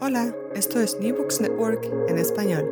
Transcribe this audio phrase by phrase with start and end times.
[0.00, 2.64] Hola, esto es New Books Network en español.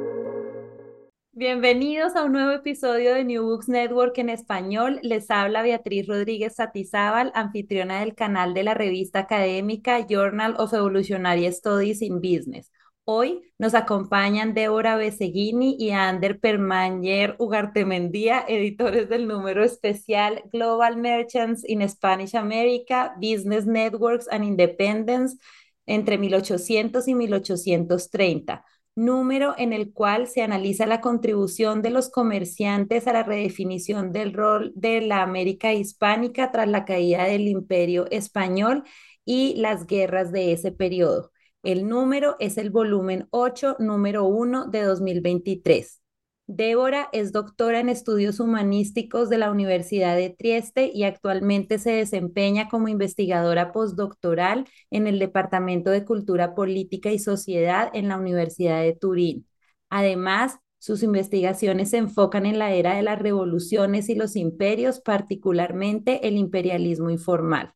[1.32, 5.00] Bienvenidos a un nuevo episodio de New Books Network en español.
[5.02, 11.50] Les habla Beatriz Rodríguez Satizábal, anfitriona del canal de la revista académica Journal of Evolutionary
[11.52, 12.70] Studies in Business.
[13.04, 21.68] Hoy nos acompañan Débora Beseguini y Ander Permañer Ugartemendía, editores del número especial Global Merchants
[21.68, 25.36] in Spanish America, Business Networks and Independence
[25.86, 28.64] entre 1800 y 1830,
[28.94, 34.32] número en el cual se analiza la contribución de los comerciantes a la redefinición del
[34.32, 38.84] rol de la América hispánica tras la caída del imperio español
[39.24, 41.30] y las guerras de ese periodo.
[41.62, 46.00] El número es el volumen 8, número 1 de 2023.
[46.48, 52.68] Débora es doctora en estudios humanísticos de la Universidad de Trieste y actualmente se desempeña
[52.68, 58.94] como investigadora postdoctoral en el Departamento de Cultura Política y Sociedad en la Universidad de
[58.94, 59.46] Turín.
[59.90, 66.28] Además, sus investigaciones se enfocan en la era de las revoluciones y los imperios, particularmente
[66.28, 67.75] el imperialismo informal.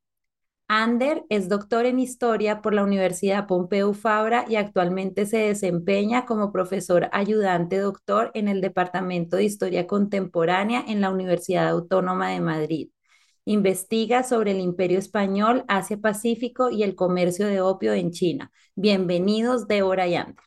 [0.72, 6.52] Ander es doctor en historia por la Universidad Pompeu Fabra y actualmente se desempeña como
[6.52, 12.90] profesor ayudante doctor en el Departamento de Historia Contemporánea en la Universidad Autónoma de Madrid.
[13.44, 18.52] Investiga sobre el Imperio Español, Asia-Pacífico y el comercio de opio en China.
[18.76, 20.44] Bienvenidos, Débora y Ander.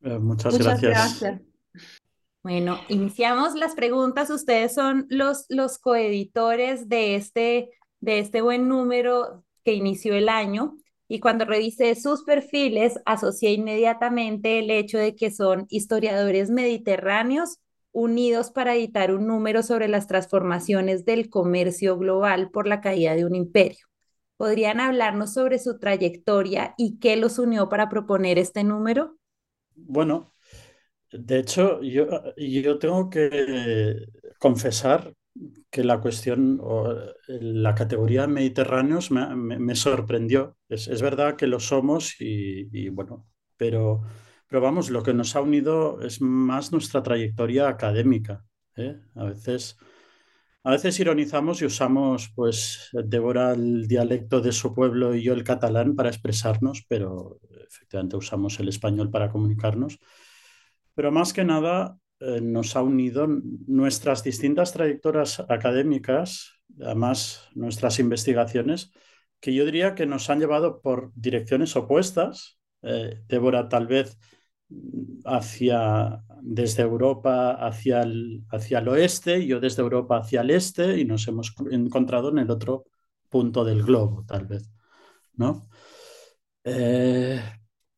[0.00, 1.22] Eh, muchas, gracias.
[2.42, 4.30] Bueno, iniciamos las preguntas.
[4.30, 7.70] Ustedes son los, los coeditores de este,
[8.00, 10.76] de este buen número que inició el año
[11.08, 17.58] y cuando revisé sus perfiles asocié inmediatamente el hecho de que son historiadores mediterráneos
[17.92, 23.24] unidos para editar un número sobre las transformaciones del comercio global por la caída de
[23.24, 23.86] un imperio.
[24.36, 29.16] ¿Podrían hablarnos sobre su trayectoria y qué los unió para proponer este número?
[29.74, 30.32] Bueno,
[31.12, 32.06] de hecho, yo,
[32.36, 34.06] yo tengo que
[34.38, 35.12] confesar
[35.70, 36.92] que la cuestión o
[37.28, 40.56] la categoría mediterráneos me, sorprendió.
[40.68, 43.26] Es, verdad que lo somos y, bueno,
[43.56, 44.02] pero,
[44.48, 48.44] pero vamos, lo que nos ha unido es más nuestra trayectoria académica.
[48.76, 49.00] ¿eh?
[49.14, 49.76] A veces...
[50.62, 55.42] A veces ironizamos y usamos, pues, Débora el dialecto de su pueblo y yo el
[55.42, 59.98] catalán para expresarnos, pero efectivamente usamos el español para comunicarnos.
[60.94, 63.26] Pero más que nada, eh, nos ha unido
[63.66, 68.92] nuestras distintas trayectorias académicas, además nuestras investigaciones,
[69.40, 72.58] que yo diría que nos han llevado por direcciones opuestas.
[72.82, 74.18] Eh, Débora tal vez
[75.24, 81.04] hacia desde Europa hacia el, hacia el oeste, yo desde Europa hacia el este y
[81.04, 82.84] nos hemos encontrado en el otro
[83.28, 84.70] punto del globo, tal vez.
[85.34, 85.68] ¿no?
[86.64, 87.40] Eh,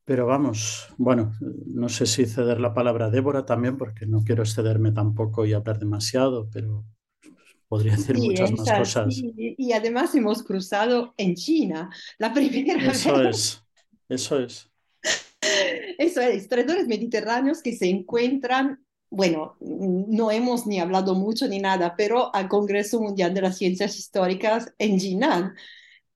[0.04, 1.32] pero vamos, bueno,
[1.66, 5.52] no sé si ceder la palabra a Débora también, porque no quiero excederme tampoco y
[5.52, 6.84] hablar demasiado, pero
[7.68, 9.22] podría decir muchas más cosas.
[9.36, 13.62] Y además hemos cruzado en China, la primera eso vez.
[14.08, 14.68] Eso es, eso es.
[15.98, 21.94] Eso es, historiadores mediterráneos que se encuentran, bueno, no hemos ni hablado mucho ni nada,
[21.96, 25.54] pero al Congreso Mundial de las Ciencias Históricas en Jinan.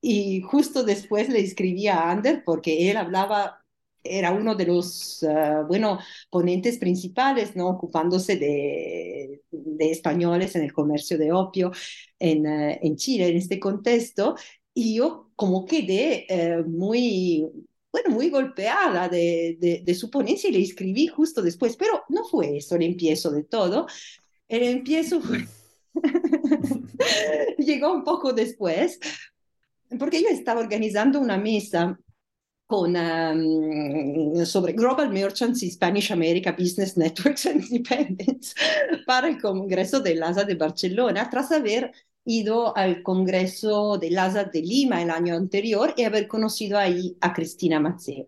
[0.00, 3.65] Y justo después le escribí a Ander porque él hablaba
[4.10, 5.98] era uno de los, uh, bueno,
[6.30, 7.68] ponentes principales, ¿no?
[7.68, 11.72] Ocupándose de, de, españoles en el comercio de opio
[12.18, 14.36] en, uh, en, Chile, en este contexto,
[14.74, 17.46] y yo como quedé uh, muy,
[17.92, 22.24] bueno, muy golpeada de, de, de, su ponencia y le escribí justo después, pero no
[22.24, 23.86] fue eso el empiezo de todo,
[24.48, 25.46] el empiezo fue...
[27.58, 28.98] llegó un poco después,
[29.98, 31.98] porque yo estaba organizando una mesa
[32.66, 38.54] con, um, sobre Global Merchants y Spanish America Business Networks and Independence
[39.06, 41.92] para el Congreso del LASA de Barcelona, tras haber
[42.24, 47.32] ido al Congreso del LASA de Lima el año anterior y haber conocido ahí a
[47.32, 48.26] Cristina Mazzeo.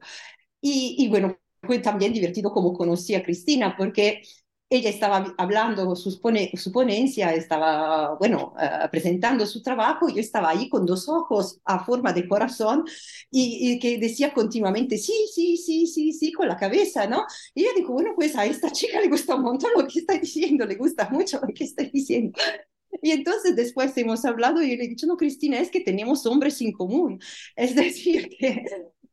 [0.60, 4.22] Y bueno, fue también divertido como conocí a Cristina, porque
[4.70, 10.68] ella estaba hablando su, su ponencia, estaba, bueno, uh, presentando su trabajo, yo estaba ahí
[10.68, 12.84] con dos ojos a forma de corazón
[13.30, 17.24] y, y, que decía continuamente, sí, sí, sí, sí, sí, con la cabeza, ¿no?
[17.54, 20.18] Y yo digo, bueno, pues a esta chica le gusta un montón lo que está
[20.18, 22.38] diciendo, le gusta mucho lo que está diciendo.
[23.02, 26.26] Y entonces después hemos hablado y yo le he dicho, no, Cristina, es que tenemos
[26.26, 27.20] hombres en común.
[27.56, 28.64] Es decir, que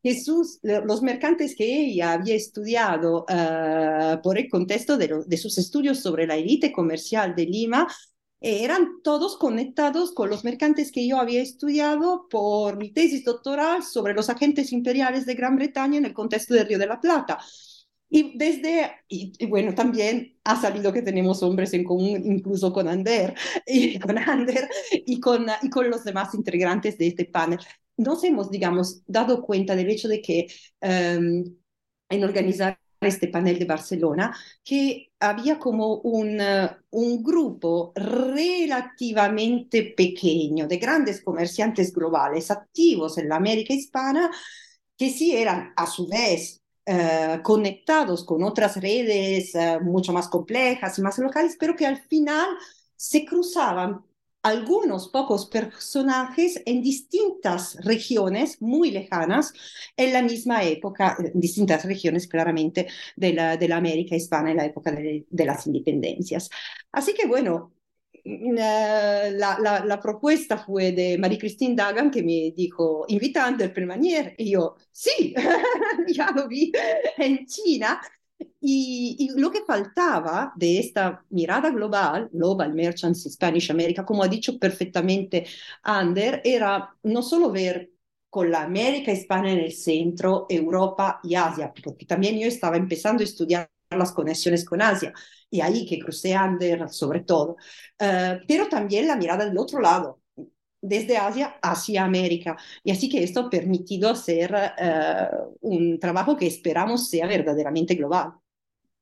[0.06, 6.28] Jesús, los mercantes que ella había estudiado uh, por el contexto de, sus estudios sobre
[6.28, 7.88] la élite comercial de Lima,
[8.40, 13.82] eh, eran todos conectados con los mercantes que yo había estudiado por mi tesis doctoral
[13.82, 17.40] sobre los agentes imperiales de Gran Bretaña en el contexto del Río de la Plata.
[18.08, 23.34] Y desde, y, bueno, también ha salido que tenemos hombres en común, incluso con Ander,
[23.66, 27.60] y con Ander y con, y con los demás integrantes de este panel
[27.98, 30.48] nos hemos, digamos, dado cuenta del hecho de que
[30.82, 31.44] um,
[32.10, 40.68] en organizar este panel de Barcelona, que había como un, uh, un grupo relativamente pequeño
[40.68, 44.32] de grandes comerciantes globales activos en la América hispana,
[44.98, 51.00] que sí eran a su vez Uh, conectados con otras redes uh, mucho más complejas
[51.00, 52.46] y más locales, pero que al final
[52.96, 54.06] se cruzaban
[54.46, 59.52] algunos pocos personajes en distintas regiones muy lejanas
[59.98, 64.58] en la misma época, en distintas regiones claramente de la, de la América hispana en
[64.58, 66.52] la época de, de las independencias.
[66.92, 67.74] Así que bueno,
[68.24, 73.74] mm, eh, la, la, la, propuesta fue de Marie-Christine Dagan que me dijo, invitando el
[73.74, 75.34] Permanier, y yo, sí,
[76.08, 76.72] ya lo vi
[77.18, 78.00] en China,
[78.60, 84.28] y, y, lo que faltaba de esta mirada global, Global Merchants Spanish America, como ha
[84.28, 85.46] dicho perfectamente
[85.84, 87.92] Ander, era no solo ver
[88.30, 93.22] con la América hispana en el centro, Europa y Asia, porque también yo estaba empezando
[93.22, 95.14] a estudiar las conexiones con Asia,
[95.50, 97.52] y ahí que crucé Ander sobre todo,
[98.02, 100.22] uh, pero también la mirada del otro lado,
[100.88, 102.58] desde Asia hacia América.
[102.84, 108.34] Y así que esto ha permitido hacer uh, un trabajo que esperamos sea verdaderamente global.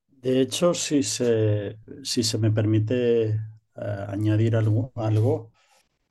[0.08, 3.40] De hecho, si se, si se me permite
[3.76, 5.52] uh, añadir algo, algo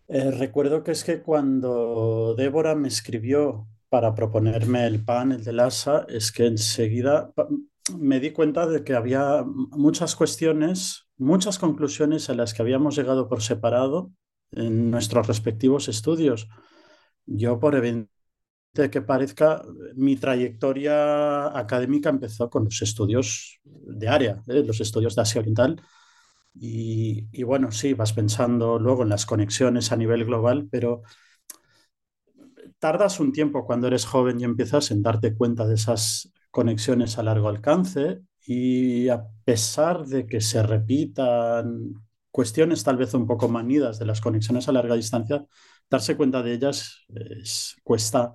[0.09, 6.05] eh, recuerdo que es que cuando Débora me escribió para proponerme el panel del ASA,
[6.07, 7.33] es que enseguida
[7.99, 13.27] me di cuenta de que había muchas cuestiones, muchas conclusiones a las que habíamos llegado
[13.27, 14.13] por separado
[14.53, 16.49] en nuestros respectivos estudios.
[17.27, 18.11] Yo, por evidente
[18.91, 19.63] que parezca,
[19.95, 24.63] mi trayectoria académica empezó con los estudios de área, ¿eh?
[24.65, 25.81] los estudios de Asia Oriental.
[26.55, 31.03] Y, y, bueno, sí, vas pensando luego en las conexiones a nivel global, pero
[32.79, 37.23] tardas un tiempo cuando eres joven y empiezas en darte cuenta de esas conexiones a
[37.23, 41.95] largo alcance y a pesar de que se repitan
[42.33, 45.45] cuestiones tal vez un poco manidas de las conexiones a larga distancia,
[45.89, 48.35] darse cuenta de ellas es, cuesta,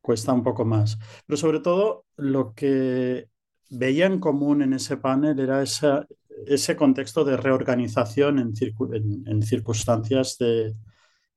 [0.00, 0.96] cuesta un poco más.
[1.26, 3.28] Pero sobre todo lo que
[3.70, 10.74] veía en común en ese panel era ese contexto de reorganización en, circunstancias de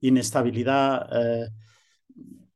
[0.01, 1.49] inestabilidad eh,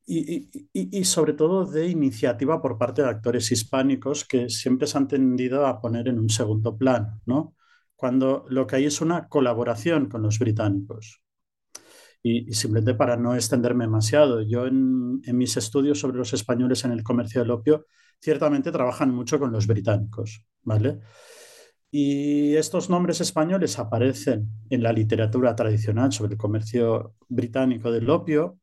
[0.06, 4.98] y, y, y, sobre todo de iniciativa por parte de actores hispánicos que siempre se
[4.98, 7.56] han tendido a poner en un segundo plano, ¿no?
[8.00, 11.22] Cuando lo que hay es una colaboración con los británicos.
[12.24, 16.94] Y, simplemente para no extenderme demasiado, yo en, en, mis estudios sobre los españoles en
[16.94, 17.88] el comercio del opio,
[18.22, 21.00] ciertamente trabajan mucho con los británicos, ¿vale?
[21.92, 28.60] Y estos nombres españoles aparecen en la literatura tradicional sobre el comercio británico del opio,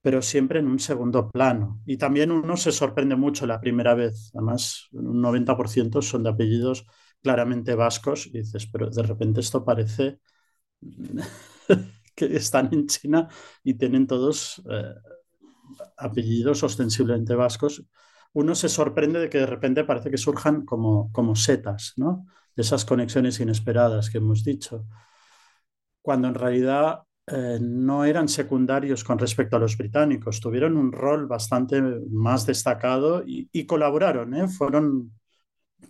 [0.00, 1.82] pero siempre en un segundo plano.
[1.84, 6.86] Y también uno se sorprende mucho la primera vez, además un 90% son de apellidos
[7.22, 10.18] claramente vascos y dices, pero de repente esto parece
[12.14, 13.28] que están en China
[13.62, 14.94] y tienen todos eh,
[15.96, 17.84] apellidos ostensiblemente vascos.
[18.34, 22.26] Uno se sorprende de que de repente parece que surjan como, como setas, ¿no?
[22.56, 24.86] De esas conexiones inesperadas que hemos dicho,
[26.02, 31.26] cuando en realidad eh, no eran secundarios con respecto a los británicos, tuvieron un rol
[31.26, 34.48] bastante más destacado y, colaboraron, ¿eh?
[34.48, 35.12] fueron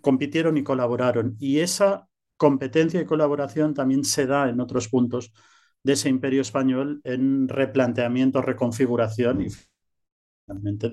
[0.01, 1.37] compitieron y colaboraron.
[1.39, 5.33] Y esa competencia y colaboración también se da en otros puntos
[5.83, 9.47] de ese imperio español en replanteamiento, reconfiguración y
[10.47, 10.89] finalmente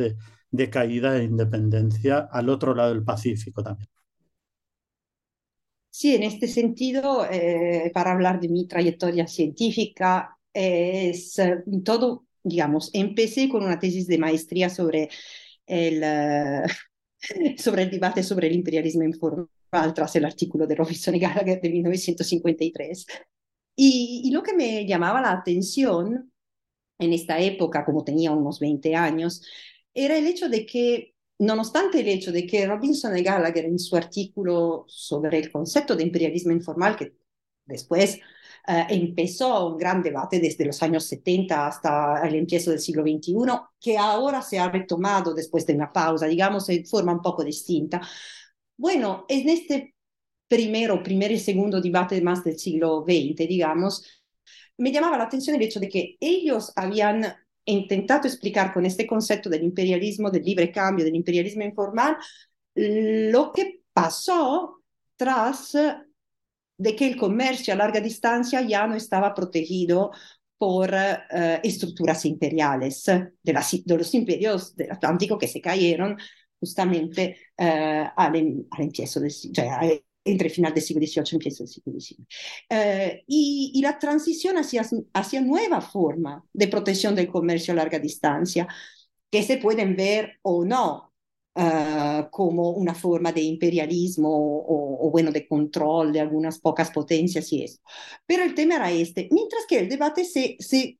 [0.51, 3.89] de, caída e independencia al otro lado del Pacífico también.
[5.89, 12.91] Sí, en este sentido, eh, para hablar de mi trayectoria científica, es eh, todo, digamos,
[12.93, 15.09] empecé con una tesis de maestría sobre
[15.65, 16.67] el, uh,
[17.57, 19.49] sobre el debate sobre el imperialismo informal
[19.93, 23.05] tras el artículo de Robinson y Gallagher de 1953.
[23.75, 26.31] Y, y, lo que me llamaba la atención
[26.97, 29.41] en esta época, como tenía unos 20 años,
[29.93, 33.95] era el hecho de que, nonostante el hecho de que Robinson y Gallagher en su
[33.95, 37.13] artículo sobre el concepto de imperialismo informal, que
[37.65, 38.19] después
[38.69, 43.33] Uh, empezó un gran debate desde los años 70 hasta el empiezo del siglo XXI,
[43.81, 47.99] que ahora se ha retomado después de una pausa, digamos, en forma un poco distinta.
[48.77, 49.95] Bueno, en este
[50.47, 54.05] primero, primer y segundo debate más del siglo XX, digamos,
[54.77, 57.25] me llamaba la atención el hecho de que ellos habían
[57.65, 62.17] intentato explicar con este concepto del imperialismo, del libre cambio, del imperialismo informal,
[62.75, 64.83] lo que pasó
[65.15, 65.75] tras
[66.79, 70.12] de que el comercio a larga distancia ya no estaba protegido
[70.57, 76.17] por uh, estructuras imperiales de, de, los imperios del Atlántico que se cayeron
[76.59, 78.36] justamente uh, al,
[78.71, 79.33] al, empiezo del,
[80.24, 82.21] entre el final del siglo XVIII y empiezo del siglo XIX.
[82.69, 88.00] Uh, y, y, la transición hacia, hacia nueva forma de protección del comercio a larga
[88.00, 88.67] distancia,
[89.29, 91.08] que se pueden ver o no
[91.61, 97.51] Uh, como una forma de imperialismo o, o, bueno, de control de algunas pocas potencias
[97.51, 97.81] y eso.
[98.25, 100.97] Pero el tema era este, mientras que el debate se, se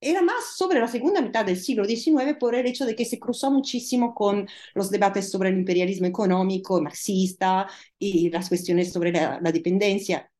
[0.00, 3.18] era más sobre la segunda mitad del siglo XIX por el hecho de que se
[3.18, 7.68] cruzó muchísimo con los debates sobre el imperialismo económico marxista
[7.98, 10.30] y las cuestiones sobre la, la dependencia,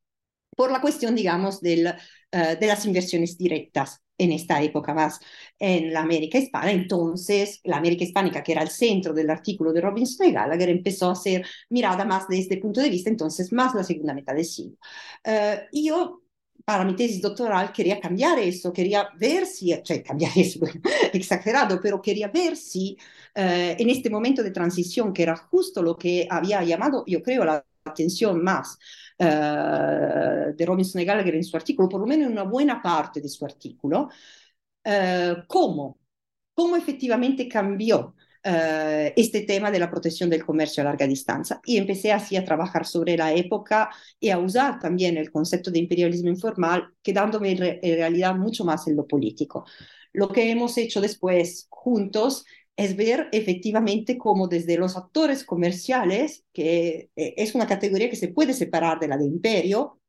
[0.57, 5.21] por la cuestión, digamos, del, uh, de las inversiones directas en esta época más
[5.59, 6.71] en la América Hispana.
[6.73, 11.11] Entonces, la América Hispánica, que era el centro del artículo de Robinson y Gallagher, empezó
[11.11, 14.45] a ser mirada más desde este punto de vista, entonces más la segunda mitad del
[14.45, 14.77] siglo.
[15.27, 16.23] Uh, yo,
[16.65, 20.61] para mi tesis doctoral, quería cambiar eso, quería ver si, cioè cambiar eso,
[21.13, 22.97] exagerado, pero quería ver si
[23.37, 27.45] uh, en este momento de transición, que era justo lo que había llamado, yo creo,
[27.45, 28.79] la atención más
[29.12, 33.21] eh, de Robinson y Gallagher en su artículo, por lo menos en una buena parte
[33.21, 34.09] de su artículo,
[34.85, 35.99] eh, cómo,
[36.55, 38.15] cómo efectivamente cambió
[38.45, 41.61] Uh, este tema de la protección del comercio a larga distancia.
[41.65, 43.89] Y empecé así a trabajar sobre la época
[44.19, 48.97] y a usar también el concepto de imperialismo informal, quedándome en realidad mucho más en
[48.97, 49.65] lo político.
[50.13, 52.45] Lo que hemos hecho después juntos
[52.77, 58.29] es ver efectivamente cómo desde los actores comerciales, que eh, es una categoría que se
[58.29, 60.01] puede separar de la de imperio,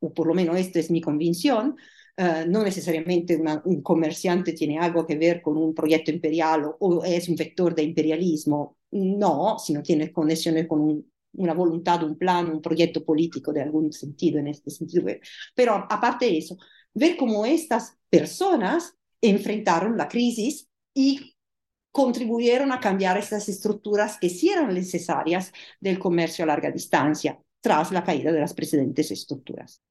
[0.00, 1.76] o por lo menos esta es mi convicción,
[2.18, 7.28] uh, no necesariamente un comerciante tiene algo que ver con un proyecto imperial o, es
[7.28, 12.62] un vector de imperialismo, no, sino tiene conexiones con un, una voluntad, un plan, un
[12.62, 15.06] proyecto político de algún sentido en este sentido.
[15.54, 16.56] Pero aparte de eso,
[16.94, 21.34] ver cómo estas personas enfrentaron la crisis y
[21.98, 27.90] contribuyeron a cambiar estas estructuras que sí eran necesarias del comercio a larga distancia tras
[27.90, 29.82] la caída de las precedentes estructuras.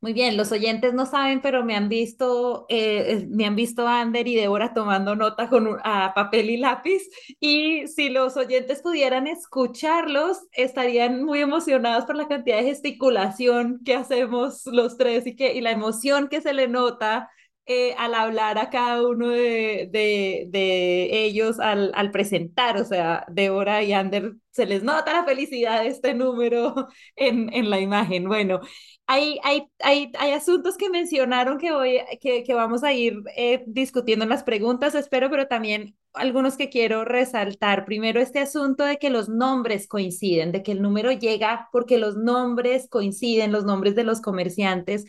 [0.00, 4.26] Muy bien, los oyentes no saben, pero me han visto, eh, me han visto Ander
[4.26, 7.02] y Débora tomando nota con a papel y lápiz.
[7.38, 13.94] Y si los oyentes pudieran escucharlos, estarían muy emocionados por la cantidad de gesticulación que
[13.94, 17.30] hacemos los tres y, que, y la emoción que se le nota
[17.70, 23.82] eh, al hablar a cada uno de, de, ellos al, al, presentar, o sea, Débora
[23.82, 28.26] y Ander, se les nota la felicidad de este número en, en la imagen.
[28.26, 28.60] Bueno,
[29.06, 33.64] hay, hay, hay, hay asuntos que mencionaron que, voy, que, que vamos a ir eh,
[33.66, 37.84] discutiendo en las preguntas, espero, pero también algunos que quiero resaltar.
[37.84, 42.16] Primero, este asunto de que los nombres coinciden, de que el número llega porque los
[42.16, 45.04] nombres coinciden, los nombres de los comerciantes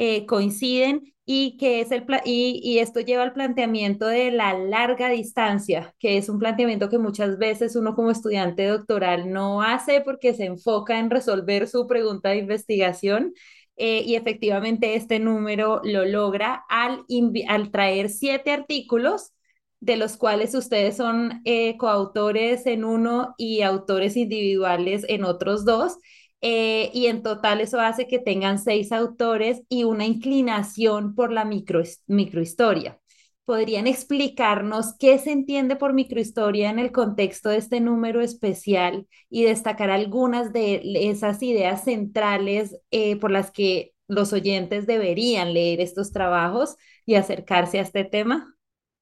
[0.00, 5.08] eh, coinciden y que es el y, y, esto lleva al planteamiento de la larga
[5.10, 10.34] distancia, que es un planteamiento que muchas veces uno como estudiante doctoral no hace porque
[10.34, 13.34] se enfoca en resolver su pregunta de investigación.
[13.76, 17.04] Eh, y efectivamente este número lo logra al,
[17.48, 19.32] al traer siete artículos
[19.80, 25.98] de los cuales ustedes son eh, coautores en uno y autores individuales en otros dos.
[26.40, 31.44] Eh, y en total eso hace que tengan seis autores y una inclinación por la
[31.44, 33.00] micro, microhistoria.
[33.44, 39.44] ¿Podrían explicarnos qué se entiende por microhistoria en el contexto de este número especial y
[39.44, 46.12] destacar algunas de esas ideas centrales eh, por las que los oyentes deberían leer estos
[46.12, 46.76] trabajos
[47.06, 48.54] y acercarse a este tema?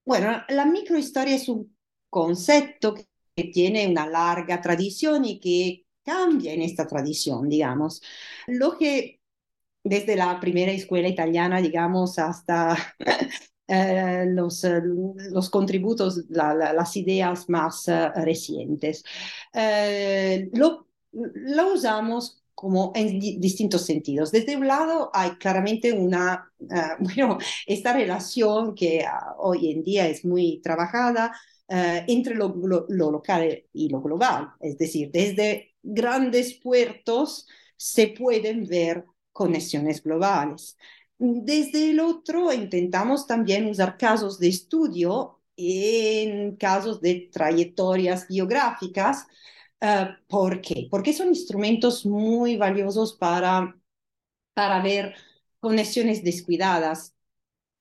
[0.05, 1.76] Bueno, la microhistoria es un
[2.09, 8.00] concepto que tiene una larga tradición y que cambia en esta tradición, digamos.
[8.46, 9.20] Lo que
[9.84, 12.76] desde la primera escuela italiana, digamos, hasta
[14.26, 14.64] los,
[15.32, 19.04] los, contributos, las ideas más recientes.
[20.52, 20.86] lo,
[21.72, 24.32] usamos como en distintos sentidos.
[24.32, 30.25] Desde un lado hay claramente una, uh, esta relación que uh, hoy en día es
[30.25, 31.32] muy trabajada
[31.68, 32.54] entre lo,
[32.88, 34.50] local y lo global.
[34.60, 40.76] Es decir, desde grandes puertos se pueden ver conexiones globales.
[41.19, 49.26] Desde el otro intentamos también usar casos de estudio en casos de trayectorias biográficas
[49.81, 50.88] Uh, ¿Por qué?
[50.90, 53.78] Porque son instrumentos muy valiosos para,
[54.55, 55.14] para ver
[55.61, 57.14] conexiones descuidadas.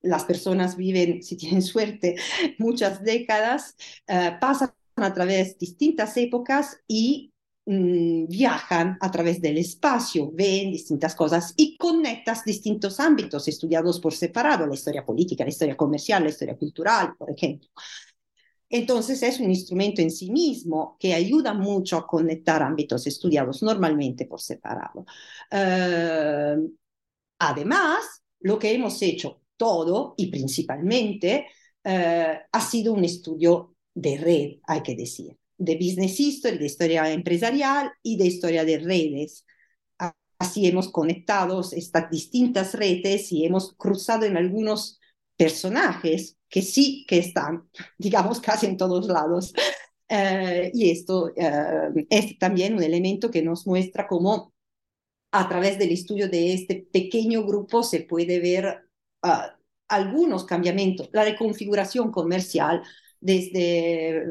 [0.02, 2.16] Las personas viven, si tienen suerte,
[2.58, 3.76] muchas décadas,
[4.08, 7.32] uh, pasan a través de distintas épocas y
[7.66, 14.14] mm, viajan a través del espacio, ven distintas cosas y conectas distintos ámbitos estudiados por
[14.14, 17.68] separado, la historia política, la historia comercial, la historia cultural, por ejemplo.
[18.68, 24.26] Entonces es un instrumento en sí mismo que ayuda mucho a conectar ámbitos estudiados normalmente
[24.26, 25.06] por separado.
[25.52, 26.68] Uh,
[27.38, 31.46] además, lo que hemos hecho todo y principalmente
[31.84, 37.10] uh, ha sido un estudio de red, hay que decir, de business history, de historia
[37.12, 39.44] empresarial y de historia de redes.
[40.38, 45.00] Así hemos conectado estas distintas redes y hemos cruzado en algunos
[45.36, 49.52] personajes que sí que están, digamos, casi en todos lados.
[50.08, 54.52] Uh, y esto uh, es también un elemento que nos muestra cómo
[55.32, 58.88] a través del estudio de este pequeño grupo se puede ver
[59.24, 59.50] uh,
[59.88, 62.82] algunos cambiamientos, la reconfiguración comercial
[63.20, 64.22] desde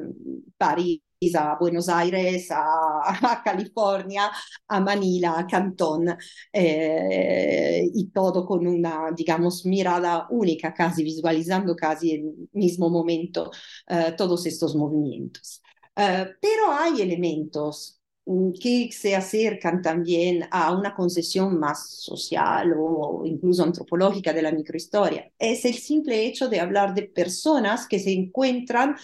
[0.57, 1.01] París
[1.35, 4.31] a Buenos Aires, a, California,
[4.67, 6.15] a Manila, a Cantón,
[6.51, 13.51] eh, y todo con una, digamos, mirada única, casi visualizando casi el mismo momento
[13.87, 15.61] eh, todos estos movimientos.
[15.95, 23.23] Eh, pero hay elementos mm, que se acercan también a una concesión más social o
[23.25, 25.31] incluso antropológica de la microhistoria.
[25.39, 28.95] Es el simple hecho de hablar de personas que se encuentran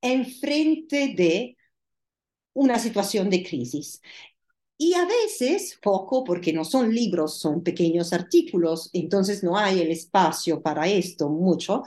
[0.00, 1.56] enfrente de
[2.54, 4.00] una situación de crisis.
[4.76, 9.90] Y a veces, poco, porque no son libros, son pequeños artículos, entonces no hay el
[9.90, 11.82] espacio para esto mucho,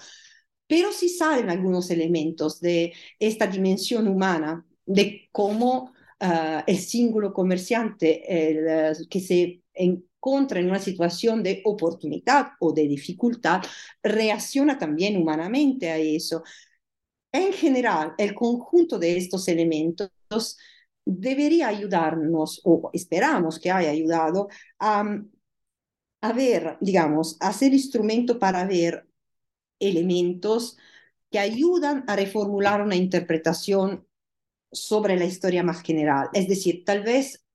[0.68, 8.24] pero sí salen algunos elementos de esta dimensión humana, de cómo uh, el símbolo comerciante
[8.28, 13.62] uh, que se encuentra en una situación de oportunidad o de dificultad,
[14.04, 16.44] reacciona también humanamente a eso.
[17.32, 20.10] En general, el conjunto de estos elementos
[21.06, 25.04] debería ayudarnos, o esperamos que haya ayudado, a,
[26.34, 29.08] ver, digamos, a ser instrumento para ver
[29.80, 30.78] elementos
[31.30, 34.08] que ayudan a reformular una interpretación
[34.72, 36.30] sobre la historia más general.
[36.34, 37.46] Es decir, tal vez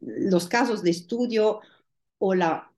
[0.00, 1.60] los casos de estudio
[2.18, 2.71] o, la,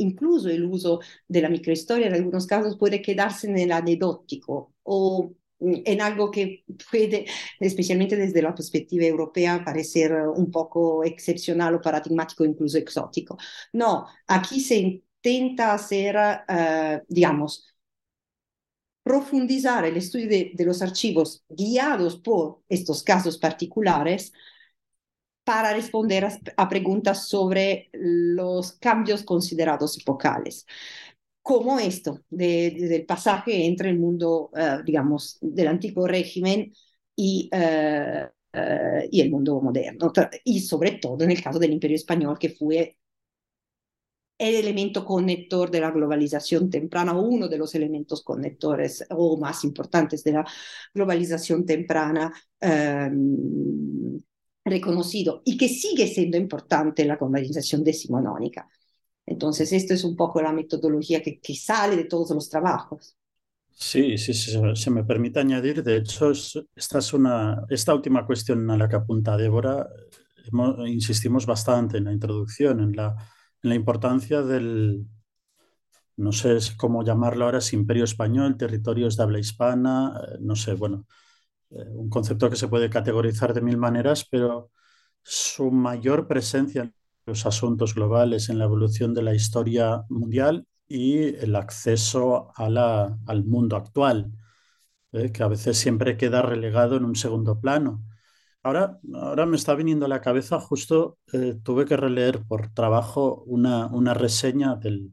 [0.00, 5.32] incluso el uso de la microhistoria en algunos casos puede quedarse en el anecdótico o
[5.60, 7.26] en algo que puede,
[7.58, 13.36] especialmente desde la perspectiva europea, parecer un poco excepcional o paradigmático, incluso exótico.
[13.72, 17.66] No, aquí se intenta hacer, uh, digamos,
[19.02, 24.32] profundizar el estudio de, de, los archivos guiados por estos casos particulares
[25.44, 30.66] para responder a, preguntas sobre los cambios considerados epocales
[31.42, 36.72] como esto, de, de, del pasaje entre el mundo, uh, digamos, del antiguo régimen
[37.16, 38.28] y, uh,
[39.10, 40.12] y, el mundo moderno,
[40.44, 42.98] y sobre todo en el caso del imperio español, que fue
[44.38, 50.24] el elemento conector de la globalización temprana, uno de los elementos conectores o más importantes
[50.24, 50.46] de la
[50.94, 52.32] globalización temprana
[54.64, 58.68] reconocido y que sigue siendo importante la globalización decimonónica.
[59.26, 63.16] Entonces, esto es un poco la metodología que, que sale de todos los trabajos.
[63.72, 68.70] Sí, sí, sí, se me permite añadir, de hecho, esta, es una, esta última cuestión
[68.70, 69.88] a la que apunta Débora,
[70.52, 73.16] hemos, insistimos bastante en la introducción, en la,
[73.62, 75.06] en la importancia del,
[76.16, 80.74] no sé cómo llamarlo ahora, es imperio español, territorios de habla hispana, eh, no sé,
[80.74, 81.06] bueno,
[81.70, 84.70] un concepto que se puede categorizar de mil maneras, pero
[85.22, 86.92] su mayor presencia
[87.26, 92.66] los asuntos globales en la evolución de la historia mundial y el acceso a
[93.26, 94.32] al mundo actual,
[95.12, 95.30] ¿eh?
[95.32, 98.04] que a veces siempre queda relegado en un segundo plano.
[98.62, 103.42] Ahora, ahora me está viniendo a la cabeza, justo eh, tuve que releer por trabajo
[103.46, 105.12] una, una reseña del,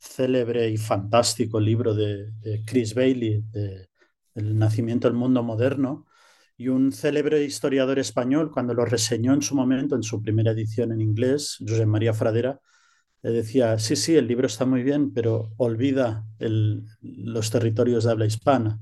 [0.00, 2.32] célebre y fantástico libro de,
[2.66, 3.89] Chris Bailey, de
[4.40, 6.06] El nacimiento del mundo moderno,
[6.56, 10.92] y un célebre historiador español, cuando lo reseñó en su momento, en su primera edición
[10.92, 12.60] en inglés, José María Fradera,
[13.22, 16.26] le decía, sí, sí, el libro está muy bien, pero olvida
[17.00, 18.78] los territorios de habla hispana.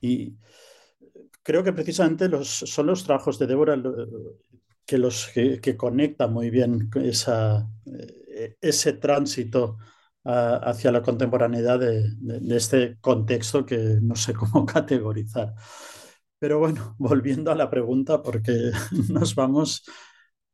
[0.00, 0.36] Y
[1.42, 3.80] creo que precisamente los, son los trabajos de Débora
[4.86, 9.76] que, los, que, conectan muy bien esa, eh, ese tránsito
[10.24, 15.54] hacia la contemporaneidad de, este contexto que no sé cómo categorizar.
[16.38, 18.52] Pero bueno, volviendo a la pregunta, porque
[19.10, 19.84] nos vamos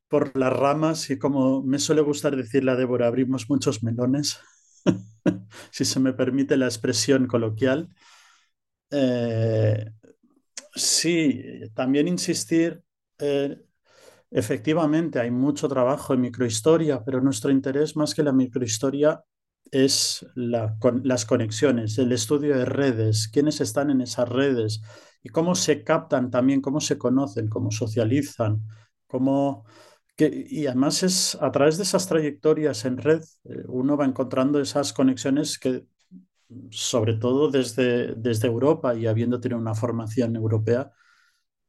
[0.08, 4.40] por las ramas y como me suele gustar decirle a Débora, abrimos muchos melones,
[5.70, 7.88] si se me permite la expresión coloquial.
[8.90, 9.92] Eh,
[10.74, 11.42] sí,
[11.74, 12.82] también insistir,
[13.18, 13.60] eh,
[14.30, 19.22] efectivamente hay mucho trabajo en microhistoria, pero nuestro interés más que la microhistoria
[19.70, 24.82] es las conexiones, el estudio de redes, quiénes están en esas redes
[25.22, 28.62] y cómo se captan también, cómo se conocen, cómo socializan,
[29.06, 29.64] cómo...
[30.18, 34.92] y además es a través de esas trayectorias en red, eh, uno va encontrando esas
[34.92, 35.86] conexiones que,
[36.70, 40.90] sobre todo desde, desde Europa y habiendo tenido una formación europea,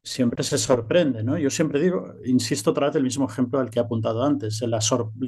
[0.04, 1.38] siempre se sorprende, ¿no?
[1.38, 4.62] Yo siempre digo, insisto otra vez el mismo ejemplo al que he apuntado antes,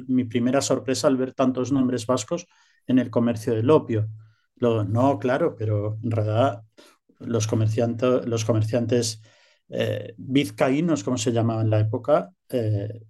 [0.08, 2.46] mi primera sorpresa al ver tantos nombres vascos
[2.86, 4.08] en el comercio del opio.
[4.60, 6.62] no, claro, pero en realidad
[7.20, 9.20] los comerciantes, los
[9.70, 13.02] eh, vizcaínos, como se llamaba en la época, eh,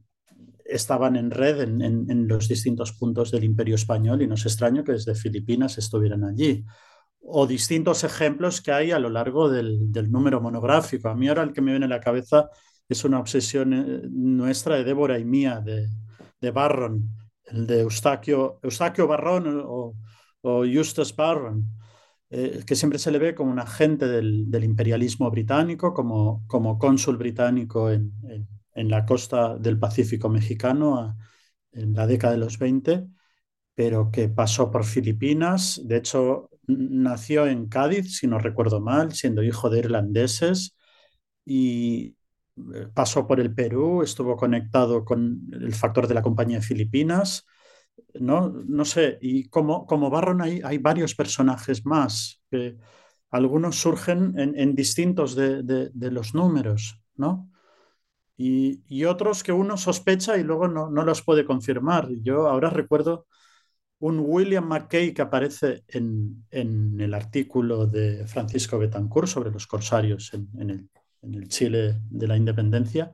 [0.64, 4.82] estaban en red en, en, los distintos puntos del imperio español y no es extraño
[4.82, 6.64] que desde Filipinas estuvieran allí
[7.26, 11.08] o distintos ejemplos que hay a lo largo del, número monográfico.
[11.08, 12.50] A mí ahora el que me viene a la cabeza
[12.88, 15.88] es una obsesión eh, nuestra de Débora y mía, de,
[16.40, 17.08] de Barron,
[17.46, 19.94] el de Eustaquio, Eustaquio Barron o,
[20.42, 21.64] o Justus Barron,
[22.30, 27.16] eh, que siempre se le ve como un agente del, imperialismo británico, como, como cónsul
[27.16, 28.12] británico en,
[28.74, 31.16] en, la costa del Pacífico mexicano
[31.72, 33.06] en la década de los 20
[33.74, 35.80] pero que pasó por Filipinas.
[35.84, 40.76] De hecho, nació en Cádiz, si no recuerdo mal, siendo hijo de irlandeses
[41.44, 42.16] y
[42.74, 47.46] eh, pasó por el Perú, estuvo conectado con el factor de la compañía de Filipinas.
[48.14, 52.76] No, no sé, y como, como Barron hay, hay varios personajes más, que
[53.30, 57.50] algunos surgen en, distintos de, los números, ¿no?
[58.36, 62.08] Y, y, otros que uno sospecha y luego no, no los puede confirmar.
[62.22, 63.26] Yo ahora recuerdo
[64.00, 70.88] un William McKay que aparece en, el artículo de Francisco Betancourt sobre los corsarios en,
[71.22, 73.12] el, Chile de la independencia.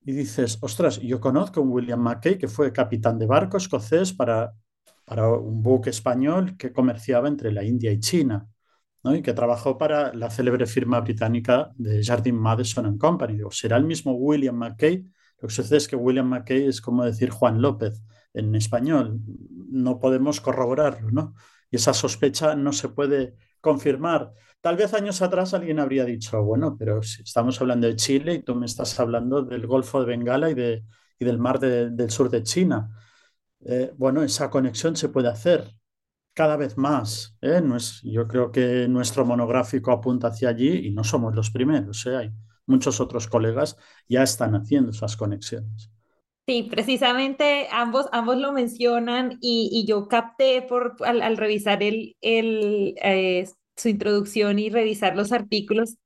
[0.00, 4.12] Y dices, ostras, yo conozco a un William McKay que fue capitán de barco escocés
[4.12, 4.52] para,
[5.04, 8.46] para un buque español que comerciaba entre la India y China.
[9.04, 13.36] y que trabajó para la célebre firma británica de Jardine Madison Company.
[13.36, 15.04] Digo, ¿será el mismo William McKay?
[15.40, 18.02] Lo que sucede es que William McKay es como decir Juan López
[18.38, 19.20] en español.
[19.70, 21.34] No podemos corroborarlo, ¿no?
[21.70, 24.32] Y esa sospecha no se puede confirmar.
[24.60, 28.42] Tal vez años atrás alguien habría dicho, bueno, pero si estamos hablando de Chile y
[28.42, 30.84] tú me estás hablando del Golfo de Bengala y, de,
[31.18, 32.90] y del mar del sur de China.
[33.60, 35.74] Eh, bueno, esa conexión se puede hacer
[36.34, 37.36] cada vez más.
[37.40, 37.60] ¿eh?
[37.62, 42.06] No es, yo creo que nuestro monográfico apunta hacia allí y no somos los primeros.
[42.06, 42.16] ¿eh?
[42.16, 42.32] Hay
[42.66, 43.76] muchos otros colegas
[44.08, 45.90] ya están haciendo esas conexiones.
[46.48, 53.46] Sí, precisamente ambos, ambos lo mencionan y, yo capté por, al, revisar el, el, eh,
[53.76, 55.98] su introducción y revisar los artículos,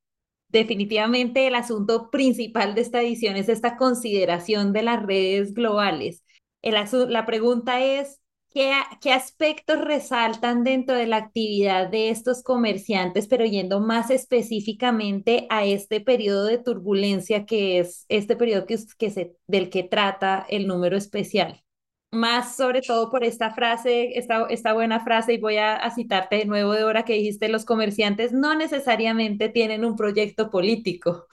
[0.49, 6.25] definitivamente el asunto principal de esta edición es esta consideración de las redes globales.
[6.63, 6.75] El
[7.11, 8.22] la pregunta es,
[8.55, 8.71] ¿Qué,
[9.13, 16.03] aspectos resaltan dentro de la actividad de estos comerciantes, pero yendo más específicamente a este
[16.03, 20.99] periodo de turbulencia que es este periodo que, que se, del que trata el número
[20.99, 21.63] especial?
[22.11, 26.37] Más sobre todo por esta frase, esta, esta buena frase, y voy a, a citarte
[26.37, 31.27] de nuevo de hora que dijiste, los comerciantes no necesariamente tienen un proyecto político.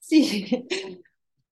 [0.00, 0.66] Sí,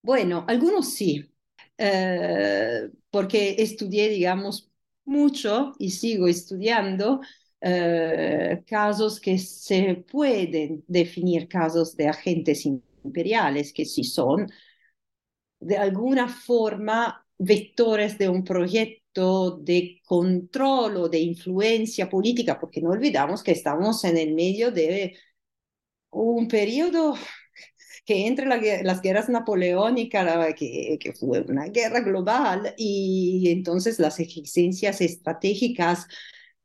[0.02, 1.32] bueno, algunos sí,
[1.78, 4.69] eh, porque estudié, digamos,
[5.10, 7.20] mucho y sigo estudiando
[7.60, 14.48] eh, casos que se pueden definir casos de agentes imperiales, que sí son
[15.60, 22.90] de alguna forma vectores de un proyecto de control o de influencia política, porque no
[22.90, 25.16] olvidamos que estamos en el medio de
[26.10, 27.14] un periodo
[28.04, 36.06] que entre las guerras napoleónicas, que, fue una guerra global, y entonces las exigencias estratégicas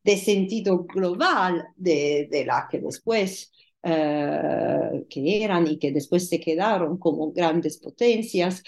[0.03, 3.51] de sentido global de, de la que después
[3.87, 8.63] eh, que eran y que después se quedaron como grandes potencias,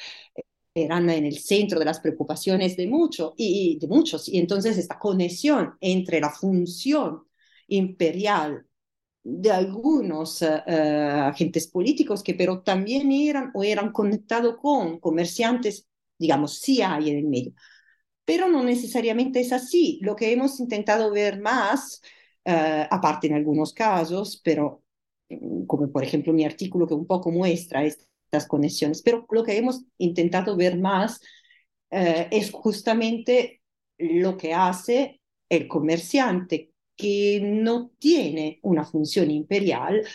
[0.75, 4.29] eran en el centro de las preocupaciones de, mucho, y, de muchos.
[4.29, 7.23] Y entonces esta conexión entre la función
[7.67, 8.67] imperial
[9.29, 15.87] de algunos uh, agentes políticos que pero también eran o eran conectados con comerciantes,
[16.17, 17.53] digamos, sí hay en el medio.
[18.25, 19.99] Pero no necesariamente es así.
[20.01, 22.01] Lo que hemos intentado ver más,
[22.45, 24.83] uh, aparte en algunos casos, pero
[25.29, 29.57] Mm, como por ejemplo mi artículo que un poco muestra estas conexiones, pero lo que
[29.57, 31.19] hemos intentado ver más
[31.91, 33.61] eh, es justamente
[33.97, 40.05] lo que hace el comerciante que no tiene una función imperial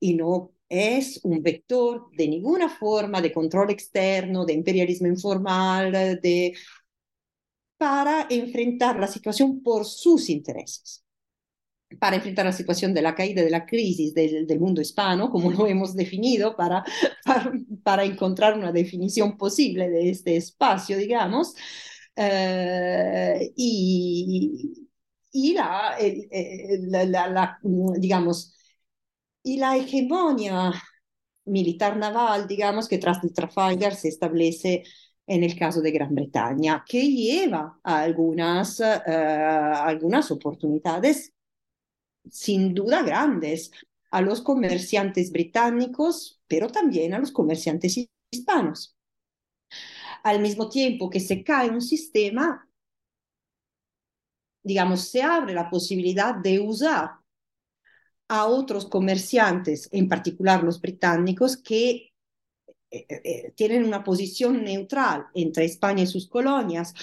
[0.00, 6.54] y no es un vector de ninguna forma de control externo, de imperialismo informal, de
[7.78, 11.04] para enfrentar la situación por sus intereses.
[11.98, 15.50] Para enfrentar la situación de la caída de la crisis del, del mundo hispano, como
[15.50, 16.84] lo hemos definido, para,
[17.24, 17.52] para,
[17.82, 21.54] para, encontrar una definición posible de este espacio, digamos,
[22.16, 24.88] eh, y,
[25.32, 26.28] y la, el,
[26.90, 27.58] la, la,
[27.96, 28.54] digamos,
[29.42, 30.72] y la hegemonia
[31.46, 34.84] militar naval, digamos, que tras el Trafalgar se establece
[35.26, 41.32] en el caso de Gran Bretaña, que lleva algunas, uh, algunas oportunidades
[42.30, 43.70] sin duda grandes
[44.10, 48.96] a los comerciantes británicos, pero también a los comerciantes hispanos.
[50.22, 52.68] Al mismo tiempo que se cae un sistema,
[54.62, 57.10] digamos, se abre la posibilidad de usar
[58.28, 62.12] a otros comerciantes, en particular los británicos, que
[62.90, 66.94] eh, eh, tienen una posición neutral entre España y sus colonias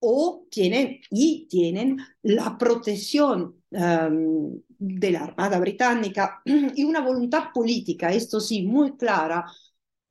[0.00, 8.40] o tienen y tienen la protección de la Armada Británica y una voluntad política, esto
[8.40, 9.46] sí, muy clara,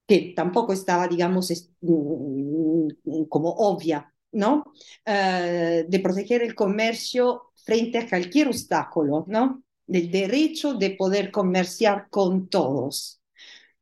[0.08, 4.74] que tampoco estaba, digamos, mm, como obvia, ¿no?
[5.06, 9.64] Uh, de proteger el comercio frente a cualquier obstáculo, ¿no?
[9.86, 13.22] Del derecho de poder comerciar con todos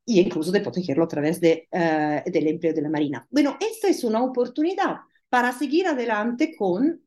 [0.05, 3.27] y incluso de protegerlo a través de, uh, del empleo de la Marina.
[3.29, 4.97] Bueno, esta es una oportunidad
[5.29, 7.01] para seguir adelante con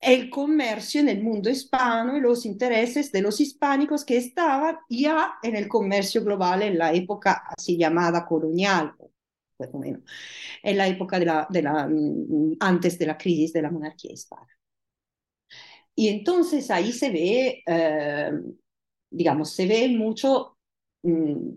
[0.00, 5.34] el comercio en el mundo hispano y los intereses de los hispánicos que estaban ya
[5.42, 8.94] en el comercio global en la época así llamada colonial,
[9.58, 9.70] pues
[10.62, 11.26] en la época de
[11.62, 14.46] la, mm, antes de la crisis de la monarquía hispana.
[15.94, 18.30] Y entonces ahí se ve, eh,
[19.10, 20.56] digamos, se ve mucho,
[21.02, 21.50] mm,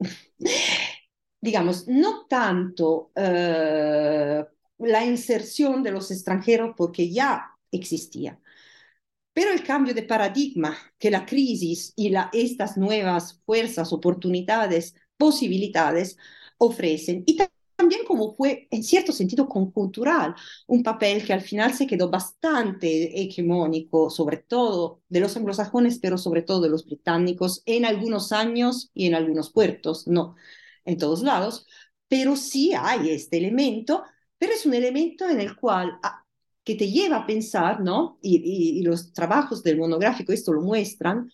[1.40, 4.44] digamos, no tanto eh,
[4.78, 8.40] la inserción de los extranjeros porque ya existía.
[9.32, 16.16] Pero el cambio de paradigma que la crisis y estas nuevas fuerzas, oportunidades, posibilidades
[16.58, 17.38] ofrecen y
[17.76, 20.34] también como fue en cierto sentido conjuntural,
[20.66, 26.16] un papel que al final se quedó bastante hegemónico, sobre todo de los anglosajones, pero
[26.18, 30.36] sobre todo de los británicos en algunos años y en algunos puertos, no
[30.84, 31.66] en todos lados,
[32.08, 34.04] pero sí hay este elemento
[34.44, 36.24] pero es un elemento en el cual ah,
[36.64, 38.18] que te lleva a pensar, ¿no?
[38.22, 41.30] Y, y, los trabajos del monográfico esto lo muestran,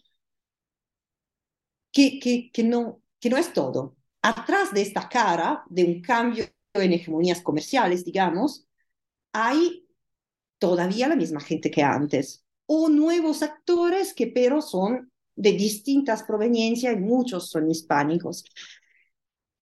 [1.93, 3.97] que, que, que, no, que no es todo.
[4.23, 8.67] Atrás de esta cara de un cambio en hegemonías comerciales, digamos,
[9.33, 9.87] hay
[10.59, 16.95] todavía la misma gente que antes, o nuevos actores que pero son de distintas proveniencias
[16.95, 18.45] y muchos son hispánicos.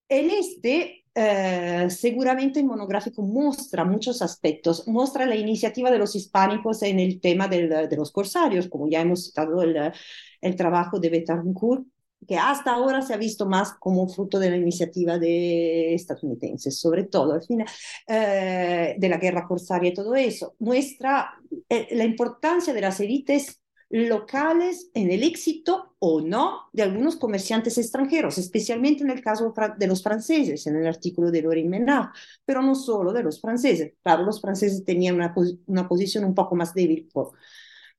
[0.09, 6.83] En este eh, seguramente el monográfico muestra muchos aspectos, muestra la iniciativa de los hispánicos
[6.83, 9.93] en el tema del, de los corsarios, como ya hemos citado el,
[10.41, 11.85] el trabajo de Betancourt,
[12.27, 17.05] que hasta ahora se ha visto más como fruto de la iniciativa de estadounidenses, sobre
[17.05, 17.67] todo al final
[18.07, 21.35] eh, de la guerra corsaria y todo eso, muestra
[21.69, 27.79] eh, la importancia de las élites locales en el éxito o no de algunos comerciantes
[27.79, 32.09] extranjeros, especialmente en el caso de los franceses, en el artículo de Lorin Menard,
[32.45, 33.95] pero no solo de los franceses.
[34.03, 35.35] Claro, los franceses tenían una,
[35.67, 37.33] una posición un poco más débil por,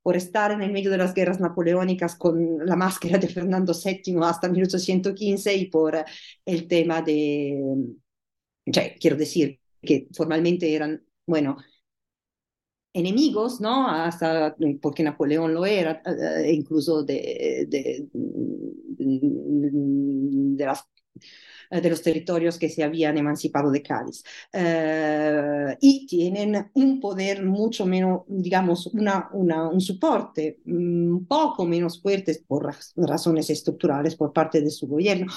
[0.02, 4.16] por estar en el medio de las guerras napoleónicas con la máscara de Fernando VII
[4.22, 6.04] hasta 1815 y por
[6.44, 7.60] el tema de,
[9.00, 11.56] quiero decir, que formalmente eran, bueno,
[12.92, 13.88] enemigos, ¿no?
[13.88, 18.08] Hasta porque Napoleón lo era, eh, incluso de,
[20.58, 20.84] las
[21.70, 24.24] de los territorios que se habían emancipado de Cádiz.
[25.80, 32.42] y tienen un poder mucho menos, digamos, una, una, un soporte un poco menos fuerte
[32.46, 35.32] por razones estructurales por parte de su gobierno.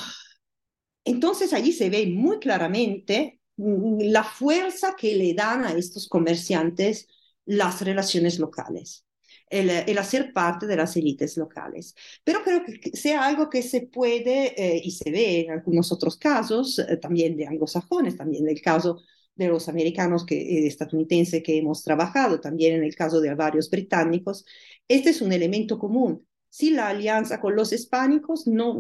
[1.05, 7.07] Entonces allí se ve muy claramente la fuerza que le dan a estos comerciantes
[7.45, 9.05] las relaciones locales.
[9.49, 11.95] El, hacer parte de las élites locales.
[12.23, 16.17] Pero creo que sea algo que se puede eh, y se ve en algunos otros
[16.17, 19.01] casos, eh, también de anglosajones, también del caso
[19.36, 23.69] de los americanos que, eh, estadounidenses que hemos trabajado, también en el caso de varios
[23.69, 24.45] británicos.
[24.88, 26.25] Este es un elemento común.
[26.49, 28.79] Si la alianza con los hispánicos, no,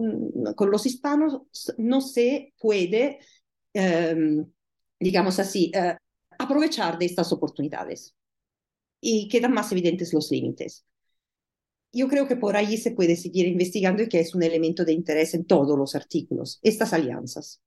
[0.55, 1.41] con los hispanos,
[1.77, 3.19] no se puede
[3.73, 4.45] em,
[5.03, 5.95] digamos así, eh,
[6.39, 8.15] aprovechar de estas oportunidades.
[9.05, 10.85] Y quedan más evidentes los límites.
[11.91, 14.93] Yo creo que por ahí se puede seguir investigando y que es un elemento de
[14.93, 17.61] interés en todos los artículos, estas alianzas.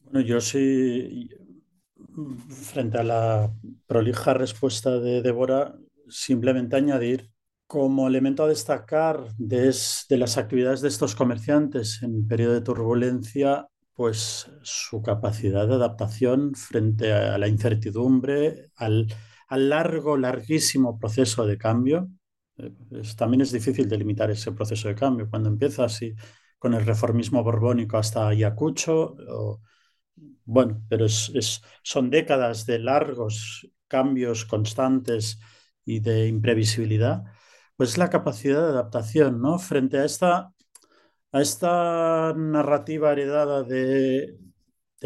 [0.00, 1.30] Bueno, yo sí,
[2.48, 3.54] frente a la
[3.86, 7.30] prolija respuesta de Débora, simplemente añadir
[7.68, 9.72] como elemento a destacar de,
[10.08, 16.54] de las actividades de estos comerciantes en periodo de turbulencia pues su capacidad de adaptación
[16.56, 19.06] frente a la incertidumbre, al,
[19.50, 22.08] largo, larguísimo proceso de cambio.
[22.56, 22.72] Eh,
[23.16, 25.28] también es difícil delimitar ese proceso de cambio.
[25.30, 26.14] Cuando empieza así
[26.58, 29.16] con el reformismo borbónico hasta Ayacucho,
[30.44, 35.38] bueno, pero es, son décadas de largos cambios constantes
[35.84, 37.24] y de imprevisibilidad,
[37.76, 39.58] pues la capacidad de adaptación, ¿no?
[39.58, 40.54] Frente a esta
[41.32, 44.38] a esta narrativa heredada de,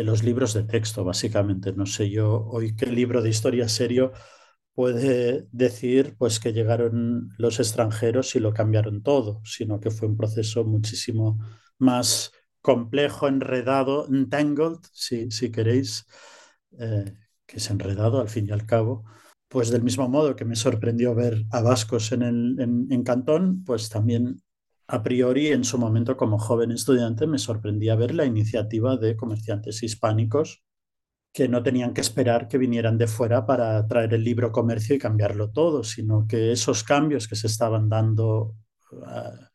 [0.04, 1.72] los libros de texto, básicamente.
[1.72, 4.12] No sé yo hoy qué libro de historia serio
[4.74, 10.16] puede decir pues que llegaron los extranjeros y lo cambiaron todo, sino que fue un
[10.16, 11.38] proceso muchísimo
[11.78, 16.06] más complejo, enredado, entangled, si, si queréis,
[16.78, 17.14] eh,
[17.46, 19.04] que es enredado al fin y al cabo.
[19.48, 23.88] Pues del mismo modo que me sorprendió ver a vascos en, el, en Cantón, pues
[23.88, 24.42] también
[24.88, 29.82] a priori, en su momento como joven estudiante, me sorprendía ver la iniciativa de comerciantes
[29.82, 30.64] hispánicos
[31.32, 34.98] que no tenían que esperar que vinieran de fuera para traer el libro comercio y
[34.98, 38.56] cambiarlo todo, sino que esos cambios que se estaban dando
[39.04, 39.50] ah,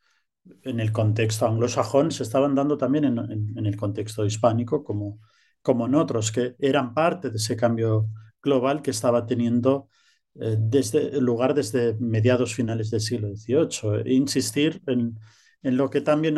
[0.64, 5.20] en el contexto anglosajón se estaban dando también en, el contexto hispánico, como,
[5.62, 8.10] como en otros, que eran parte de ese cambio
[8.42, 9.90] global que estaba teniendo
[10.36, 14.02] desde el lugar desde mediados finales del siglo XVIII.
[14.06, 15.20] E insistir en,
[15.62, 16.38] en, lo que también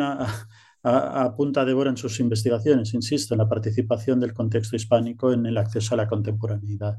[0.82, 5.94] apunta Débora en sus investigaciones, insisto, en la participación del contexto hispánico en el acceso
[5.94, 6.98] a la contemporaneidad.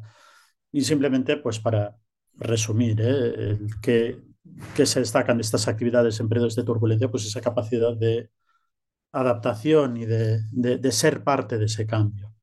[0.71, 1.95] Y simplemente, pues para
[2.35, 3.59] resumir, ¿eh?
[3.81, 4.21] que,
[4.75, 8.29] que se destacan estas actividades en periodos de turbulencia, pues esa capacidad de
[9.11, 12.36] adaptación y de, de ser parte de ese cambio.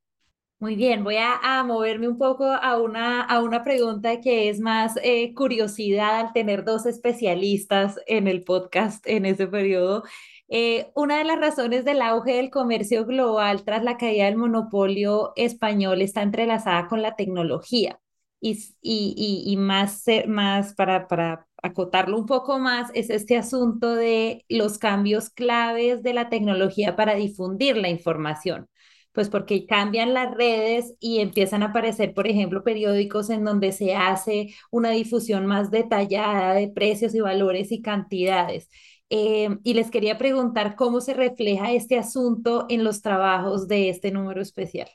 [0.61, 4.95] Muy bien, voy a, moverme un poco a una, a una pregunta que es más
[5.03, 10.05] eh, curiosidad al tener dos especialistas en el podcast en ese periodo.
[10.49, 15.33] Eh, una de las razones del auge del comercio global tras la caída del monopolio
[15.37, 18.01] español está entrelazada con la tecnología.
[18.41, 24.45] Y, y, y, más, más para, para acotarlo un poco más, es este asunto de
[24.49, 28.69] los cambios claves de la tecnología para difundir la información
[29.15, 33.95] pues porque cambian las redes y empiezan a aparecer, por ejemplo, periódicos en donde se
[33.95, 38.69] hace una difusión más detallada de precios y valores y cantidades.
[39.11, 44.11] Eh, y les quería preguntar cómo se refleja este asunto en los trabajos de este
[44.11, 44.89] número especial.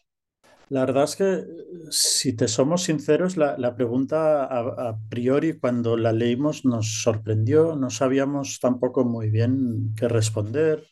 [0.67, 1.43] La verdad es que,
[1.89, 8.60] si te somos sinceros, la, pregunta a, priori cuando la leímos nos sorprendió, no sabíamos
[8.60, 10.86] tampoco muy bien qué responder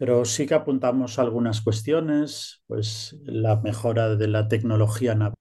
[0.00, 5.34] pero sí que apuntamos algunas cuestiones, pues la mejora de la tecnología naval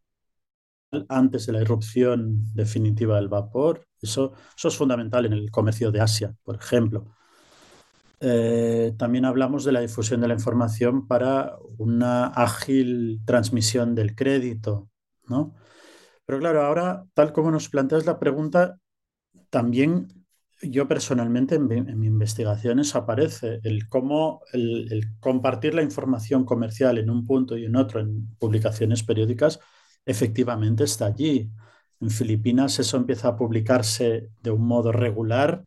[1.07, 3.87] antes de la irrupción definitiva del vapor.
[4.01, 7.05] Eso, eso es fundamental en el comercio de Asia, por ejemplo.
[8.19, 14.89] Eh, también hablamos de la difusión de la información para una ágil transmisión del crédito,
[15.29, 15.55] ¿no?
[16.25, 18.77] Pero claro, ahora, tal como nos planteas la pregunta,
[19.49, 20.18] también
[20.61, 27.25] yo personalmente en, mi investigaciones aparece el cómo el, compartir la información comercial en un
[27.25, 29.59] punto y en otro en publicaciones periódicas
[30.05, 31.49] efectivamente está allí.
[32.01, 35.65] En Filipinas eso empieza a publicarse de un modo regular,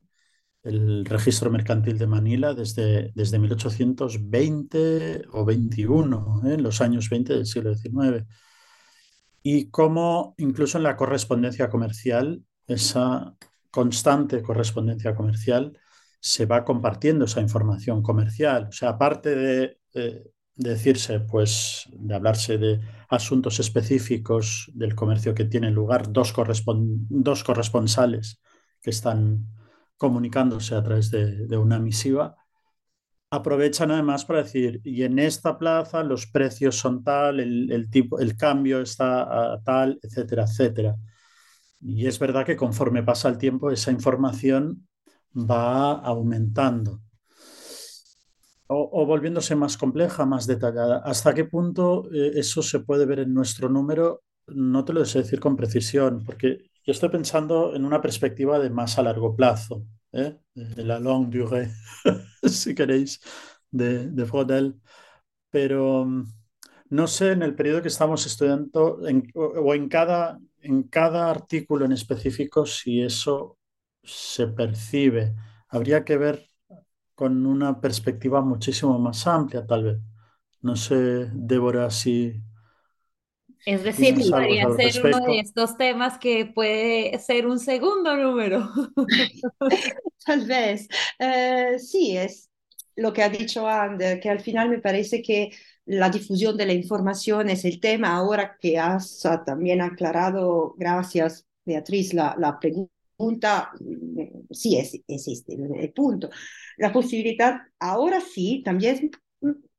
[0.63, 6.55] el registro mercantil de Manila desde, desde 1820 o 21, ¿eh?
[6.55, 8.25] en los años 20 del siglo XIX.
[9.43, 13.35] Y cómo incluso en la correspondencia comercial esa
[13.73, 15.77] constante correspondencia comercial,
[16.21, 18.69] se va compartiendo esa información comercial.
[18.69, 19.79] O sea, aparte de
[20.55, 26.35] decirse, pues, de hablarse de asuntos específicos del comercio que tiene lugar, dos,
[26.67, 28.41] dos corresponsales
[28.81, 29.47] que están
[29.97, 32.37] comunicándose a través de, una misiva,
[33.31, 38.37] aprovechan además para decir, y en esta plaza los precios son tal, el tipo, el
[38.37, 40.97] cambio está tal, etcétera, etcétera.
[41.83, 44.89] Y es verdad que conforme pasa el tiempo, esa información
[45.35, 47.01] va aumentando
[48.69, 50.99] o, volviéndose más compleja, más detallada.
[51.05, 54.23] ¿Hasta qué punto eh, eso se puede ver en nuestro número?
[54.47, 58.71] No te lo sé decir con precisión, porque yo estoy pensando en una perspectiva de
[58.71, 60.37] más a largo plazo, ¿eh?
[60.55, 61.71] de la longue durée,
[62.43, 63.21] si queréis,
[63.71, 64.81] de, de Frodel.
[65.51, 66.25] Pero mm,
[66.93, 71.93] no sé en el periodo que estamos estudiando o en cada, en cada artículo en
[71.93, 73.57] específico si eso
[74.03, 75.35] se percibe.
[75.69, 76.51] Habría que ver
[77.15, 79.99] con una perspectiva muchísimo más amplia, tal vez.
[80.61, 82.43] No sé, Débora, si...
[83.65, 88.69] Es decir, podría ser uno de estos temas que puede ser un segundo número.
[90.27, 90.89] tal vez.
[91.19, 92.51] Eh, sí, es
[92.97, 95.53] lo que ha dicho Ander, que al final me parece que
[95.87, 102.13] la difusión de la información es el tema ahora que has también aclarado, gracias Beatriz,
[102.15, 106.29] la, pregunta, mm, sí existe el punto
[106.77, 109.11] la posibilidad, ahora sí, también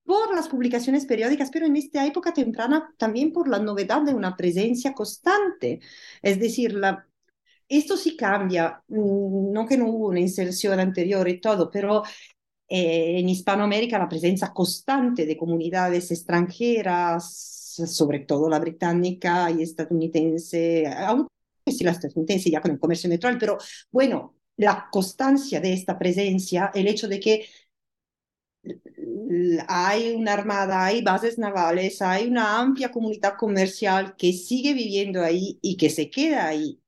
[0.05, 4.35] por las publicaciones periódicas, pero en esta época temprana también por la novedad de una
[4.35, 5.79] presencia constante.
[6.21, 7.07] Es decir, la,
[7.69, 12.03] esto sí cambia, mm, no que no hubo una inserción anterior y todo, pero
[12.73, 17.25] eh, en Hispanoamérica la presencia constante de comunidades extranjeras,
[17.87, 21.29] sobre todo la británica y estadounidense, aunque
[21.67, 23.57] sí la estadounidense ya con el comercio neutral, pero
[23.91, 27.45] bueno, la constancia de esta presencia, el hecho de que
[29.67, 35.59] hay una armada, hay bases navales, hay una amplia comunidad comercial que sigue viviendo ahí
[35.61, 36.81] y que se queda ahí.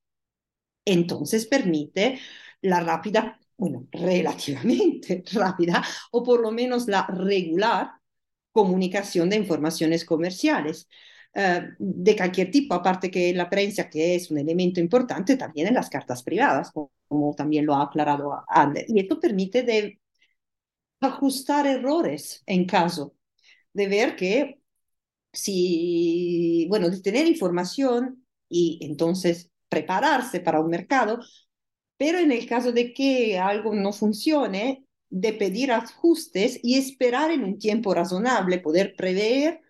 [0.84, 2.20] Entonces permite
[2.62, 7.90] la rápida, bueno, relativamente rápida, o por lo menos la regular
[8.52, 10.88] comunicación de informaciones comerciales.
[11.34, 15.74] Eh, de cualquier tipo, aparte que la prensa, que es un elemento importante, también en
[15.74, 18.86] las cartas privadas, como, también lo ha aclarado Ander.
[18.88, 20.00] Y esto permite de
[21.00, 23.14] ajustar errores en caso
[23.72, 24.60] de ver que
[25.32, 31.20] si, bueno, de tener información y entonces prepararse para un mercado,
[31.96, 37.44] pero en el caso de que algo no funcione, de pedir ajustes y esperar en
[37.44, 39.60] un tiempo razonable, poder prever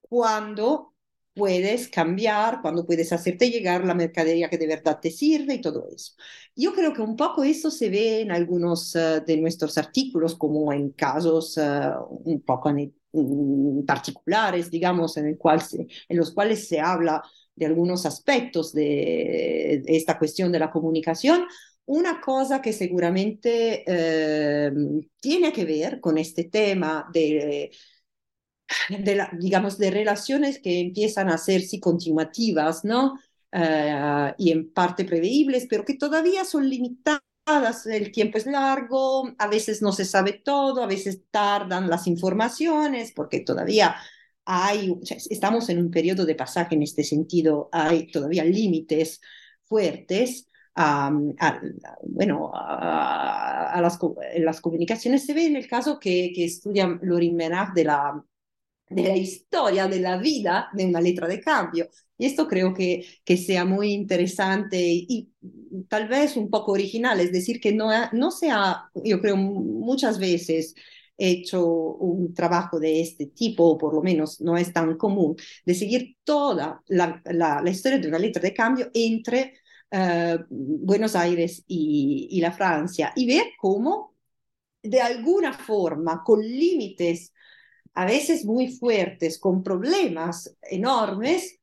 [0.00, 0.94] cuándo
[1.34, 5.86] puedes cambiar, cuando puedes hacerte llegar la mercadería que de verdad te sirve y todo
[5.94, 6.14] eso.
[6.54, 10.72] Yo creo que un poco eso se ve en algunos uh, de nuestros artículos, como
[10.72, 15.36] en casos uh, un poco en, en particulares, digamos, en
[16.08, 17.22] los cuales se habla
[17.56, 21.46] de algunos aspectos de, esta cuestión de la comunicación.
[21.86, 24.72] Una cosa que seguramente eh,
[25.20, 27.70] tiene que ver con este tema de
[28.88, 33.14] de digamos, de relaciones que empiezan a hacerse continuativas, ¿no?
[33.52, 37.86] Uh, y en parte preveíbles, pero que todavía son limitadas.
[37.86, 43.12] El tiempo es largo, a veces no se sabe todo, a veces tardan las informaciones,
[43.12, 43.96] porque todavía
[44.46, 49.20] hay, o sea, estamos en un periodo de pasaje en este sentido, hay todavía límites
[49.64, 50.48] fuertes.
[50.76, 51.60] Um, a,
[52.02, 53.98] bueno, a, a, las,
[54.38, 58.22] las comunicaciones se ve en el caso que, que estudia Lorin de la
[58.88, 61.88] de la historia, de la vida de una letra de cambio.
[62.18, 65.30] Y esto creo que, que sea muy interesante y,
[65.88, 70.18] tal vez un poco original, es decir, que no, no se ha, yo creo, muchas
[70.18, 70.74] veces
[71.18, 75.74] hecho un trabajo de este tipo, o por lo menos no es tan común, de
[75.74, 79.54] seguir toda la, historia de una letra de cambio entre
[79.92, 84.16] uh, Buenos Aires y, y la Francia y ver cómo
[84.82, 87.32] de alguna forma, con límites
[87.94, 91.58] a veces muy fuertes, con problemas enormes,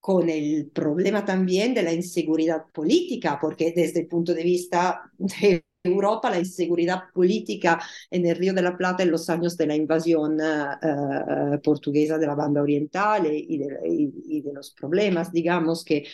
[0.00, 5.64] con el problema también de la inseguridad política, porque desde el punto de vista de
[5.82, 9.74] Europa, la inseguridad política en el Río de la Plata en los años de la
[9.76, 16.06] invasión uh, portuguesa de la banda oriental y de, los problemas, digamos, que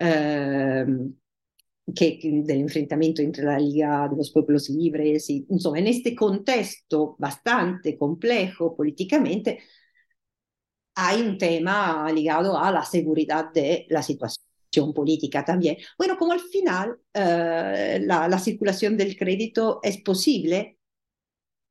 [0.00, 1.14] uh,
[1.94, 7.96] que, del enfrentamiento entre la Liga de los Pueblos Libres, y, en este contexto bastante
[7.96, 9.60] complejo políticamente,
[10.94, 14.45] hay un tema ligado a la seguridad de la situación
[14.94, 15.76] política también.
[15.98, 20.78] Bueno, como al final uh, la, la, circulación del crédito es posible,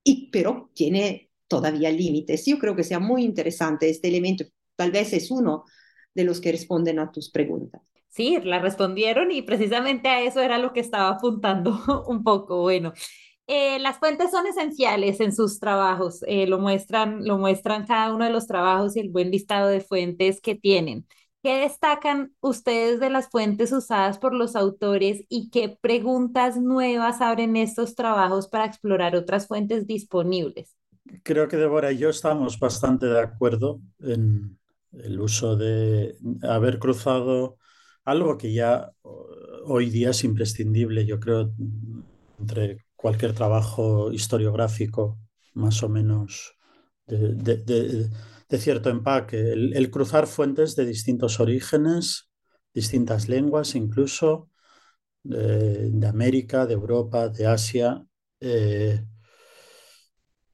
[0.04, 2.46] y, pero tiene todavía límites.
[2.46, 4.46] Yo creo que sea muy interesante este elemento,
[4.76, 5.66] tal vez es uno
[6.14, 7.82] de los que responden a tus preguntas.
[8.10, 11.78] Sí, la respondieron y precisamente a eso era lo que estaba apuntando
[12.08, 12.62] un poco.
[12.62, 12.94] Bueno,
[13.48, 18.26] eh, las fuentes son esenciales en sus trabajos, eh, lo, muestran, lo muestran cada uno
[18.26, 21.06] de los trabajos y el buen listado de fuentes que tienen.
[21.46, 27.56] ¿Qué destacan ustedes de las fuentes usadas por los autores y qué preguntas nuevas abren
[27.56, 30.76] estos trabajos para explorar otras fuentes disponibles?
[31.22, 34.58] Creo que Débora y yo estamos bastante de acuerdo en
[34.92, 37.58] el uso de haber cruzado
[38.06, 38.90] algo que ya
[39.66, 41.54] hoy día es imprescindible, yo creo,
[42.40, 45.20] entre cualquier trabajo historiográfico
[45.54, 46.58] más o menos
[47.06, 48.10] de,
[48.58, 52.30] cierto empaque, el, cruzar fuentes de distintos orígenes,
[52.74, 54.50] distintas lenguas incluso,
[55.24, 58.06] de, América, de Europa, de Asia.
[58.40, 59.04] Eh,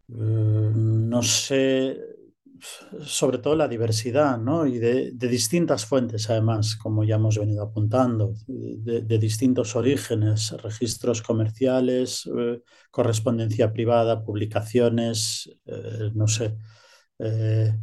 [0.09, 1.99] eh, no sé,
[3.05, 4.65] sobre todo la diversidad, ¿no?
[4.65, 12.29] Y de, distintas fuentes, además, como ya hemos venido apuntando, de, distintos orígenes, registros comerciales,
[12.37, 16.55] eh, correspondencia privada, publicaciones, eh, no sé.
[17.23, 17.73] Eh,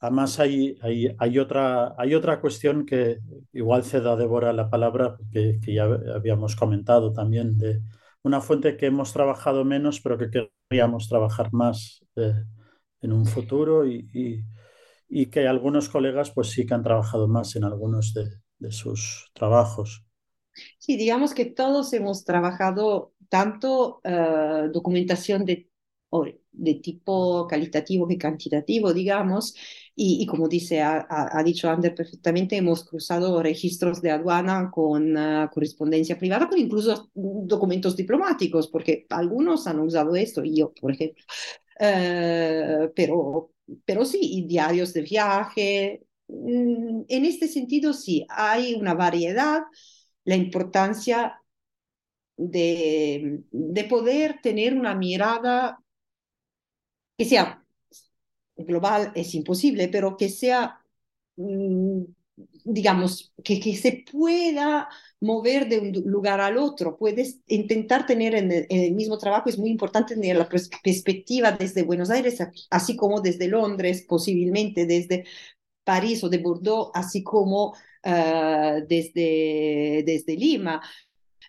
[0.00, 3.18] además, hay, hay, otra, hay otra cuestión que
[3.52, 7.82] igual cedo a Débora la palabra, que, que ya habíamos comentado también, de
[8.22, 10.30] una fuente que hemos trabajado menos, pero que
[10.68, 12.04] queríamos trabajar más
[13.00, 14.44] en un futuro y,
[15.08, 18.28] y, que algunos colegas pues sí que han trabajado más en algunos de,
[18.58, 20.04] de sus trabajos.
[20.78, 25.68] Sí, digamos que todos hemos trabajado tanto uh, documentación de,
[26.56, 29.54] de tipo calitativo que cuantitativo, digamos,
[29.94, 35.16] y, y como dice, ha, ha, dicho Ander perfectamente, hemos cruzado registros de aduana con
[35.16, 40.92] uh, correspondencia privada, con incluso documentos diplomáticos, porque algunos han usado esto, y yo, por
[40.92, 41.24] ejemplo,
[41.80, 43.52] eh, pero,
[43.84, 46.02] pero sí, diarios de viaje.
[46.28, 49.62] Mm, en este sentido, sí, hay una variedad,
[50.24, 51.40] la importancia
[52.36, 55.78] de, de poder tener una mirada
[57.16, 57.64] que sea
[58.56, 60.80] global, es imposible, pero que sea
[61.36, 62.04] mm,
[62.64, 64.88] digamos, que, que, se pueda
[65.20, 66.96] mover de un lugar al otro.
[66.96, 72.10] Puedes intentar tener en el, mismo trabajo, es muy importante tener la perspectiva desde Buenos
[72.10, 72.38] Aires,
[72.70, 75.24] así como desde Londres, posiblemente desde
[75.84, 80.82] París o de Bordeaux, así como uh, desde, desde Lima.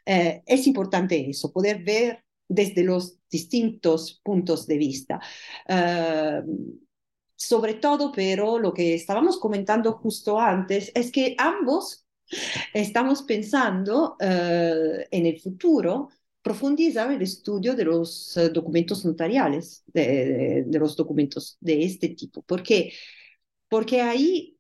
[0.05, 5.20] Uh, es importante eso, poder ver desde los distintos puntos de vista.
[5.68, 6.78] Uh,
[7.36, 12.06] sobre todo, pero lo que estábamos comentando justo antes es que ambos
[12.74, 16.10] estamos pensando uh, en el futuro
[16.41, 22.41] profundizar el estudio de los uh, documentos notariales, de, de, los documentos de este tipo.
[22.41, 22.93] ¿Por qué?
[23.70, 24.58] Porque ahí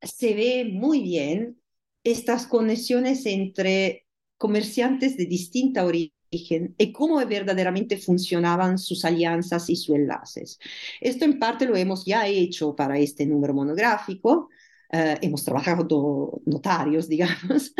[0.00, 1.60] se ve muy bien
[2.04, 4.06] estas conexiones entre
[4.38, 10.58] comerciantes de distinta origen y cómo verdaderamente funcionaban sus alianzas y sus enlaces.
[11.00, 14.48] Esto en parte lo hemos ya hecho para este número monográfico,
[14.92, 17.74] uh, hemos trabajado notarios, digamos,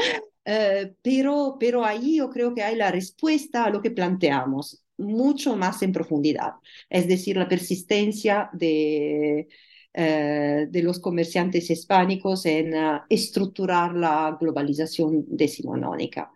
[0.47, 5.57] uh, pero, pero ahí yo creo que hay la respuesta a lo que planteamos mucho
[5.57, 6.55] más en profundidad,
[6.89, 9.49] es decir, la persistencia de,
[9.95, 12.73] uh, de los comerciantes hispánicos en
[13.09, 16.33] estructurar la globalización decimonónica.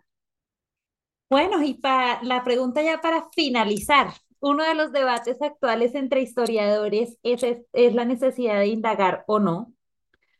[1.31, 4.11] Bueno, y para la pregunta ya para finalizar,
[4.41, 9.73] uno de los debates actuales entre historiadores es, es, la necesidad de indagar o no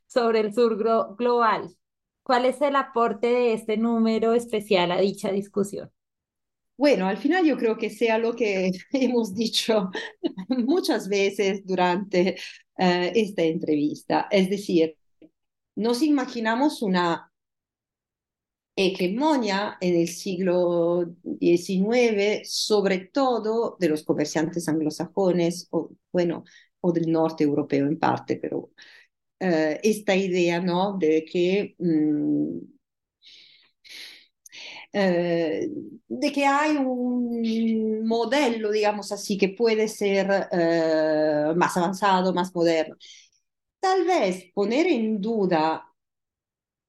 [0.05, 0.75] sobre el sur
[1.15, 1.77] global.
[2.23, 5.89] ¿Cuál es el aporte de este número especial a dicha discusión?
[6.75, 9.91] Bueno, al final yo creo que sea lo que hemos dicho
[10.49, 12.35] muchas veces durante
[12.77, 14.27] uh, esta entrevista.
[14.29, 14.97] Es decir,
[15.73, 17.30] nos imaginamos una
[18.87, 26.43] hegemonia en el siglo XIX, sobre todo de los comerciantes anglosajones, o bueno,
[26.81, 30.61] o del norte europeo en parte, pero uh, esta idea.
[30.99, 31.75] De que...
[31.79, 32.61] Um,
[34.93, 42.53] uh, de que hay un modelo, digamos así, que puede ser uh, más avanzado, más
[42.55, 42.95] moderno.
[43.79, 45.87] Tal vez poner en duda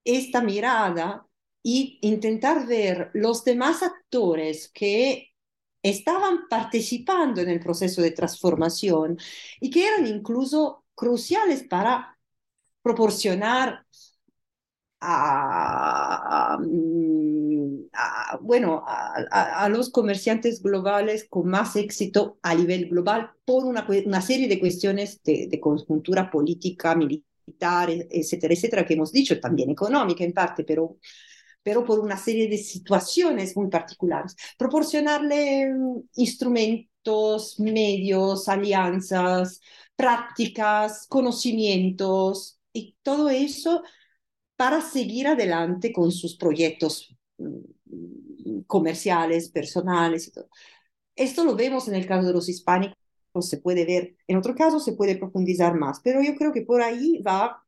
[0.05, 1.27] esta mirada
[1.63, 5.33] y intentar ver los demás actores que
[5.83, 9.19] estaban participando en el proceso de transformación
[9.61, 12.19] y que eran incluso cruciales para
[12.83, 13.87] proporcionar
[15.01, 17.89] a, mm,
[18.41, 24.49] bueno, a, los comerciantes globales con más éxito a nivel global por una, una serie
[24.49, 30.33] de cuestiones de, de conjuntura política, militar, etcétera, etcétera, que hemos dicho, también económica en
[30.33, 30.99] parte, pero
[31.63, 34.37] pero por una serie de situaciones muy particulares.
[34.59, 39.61] Proporcionarle mm, instrumentos, medios, alianzas,
[39.97, 43.83] prácticas, conocimientos y todo eso
[44.57, 50.29] para seguir adelante con sus proyectos mm, comerciales, personales.
[50.29, 50.49] Y todo.
[51.17, 52.97] Esto lo vemos en el caso de los hispánicos,
[53.41, 56.83] se puede ver, en otro caso se puede profundizar más, pero yo creo que por
[56.83, 57.65] ahí va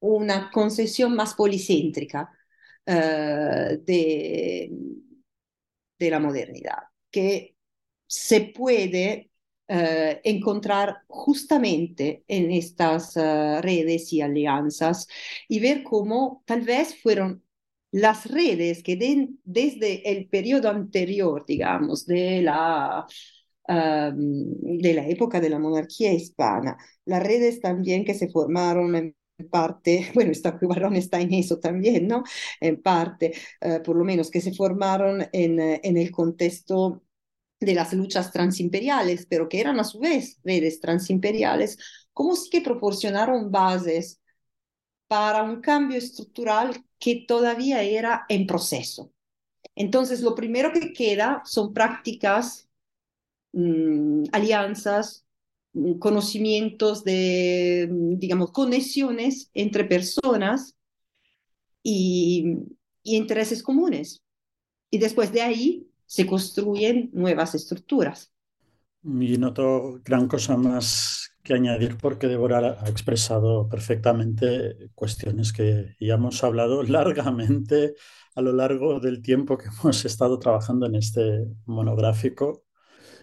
[0.00, 2.30] una concesión más policéntrica
[2.86, 4.70] de,
[5.98, 6.78] de la modernidad,
[7.10, 7.56] que
[8.06, 9.30] se puede
[9.68, 15.06] eh, encontrar justamente en estas eh, redes y alianzas
[15.48, 17.42] y ver cómo tal vez fueron
[17.92, 18.96] las redes que
[19.44, 23.06] desde el periodo anterior, digamos, de la,
[23.68, 29.16] ehm, de la época de la monarquía hispana, las redes también que se formaron en
[29.50, 32.24] parte, bueno, esta Varón está en eso también, ¿no?
[32.60, 37.02] En parte, eh, por lo menos, que se formaron en, en el contexto
[37.60, 41.78] de las luchas transimperiales, pero que eran a su vez redes transimperiales,
[42.12, 44.20] como sí que proporcionaron bases
[45.08, 49.12] para un cambio estructural que todavía era en proceso.
[49.76, 52.68] Entonces, lo primero que queda son prácticas,
[53.52, 55.26] mm, alianzas,
[55.98, 60.76] conocimientos de, digamos, conexiones entre personas
[61.82, 62.58] y,
[63.02, 64.22] y intereses comunes.
[64.90, 68.32] Y después de ahí se construyen nuevas estructuras.
[69.04, 76.14] Y noto gran cosa más que añadir porque Débora ha expresado perfectamente cuestiones que ya
[76.14, 77.94] hemos hablado largamente
[78.34, 82.64] a lo largo del tiempo que hemos estado trabajando en este monográfico.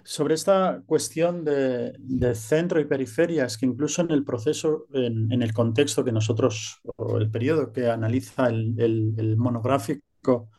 [0.03, 5.53] Sobre esta cuestión de, centro y periferia, es que incluso en el proceso, en, el
[5.53, 10.49] contexto que nosotros, o el periodo que analiza el, monográfico,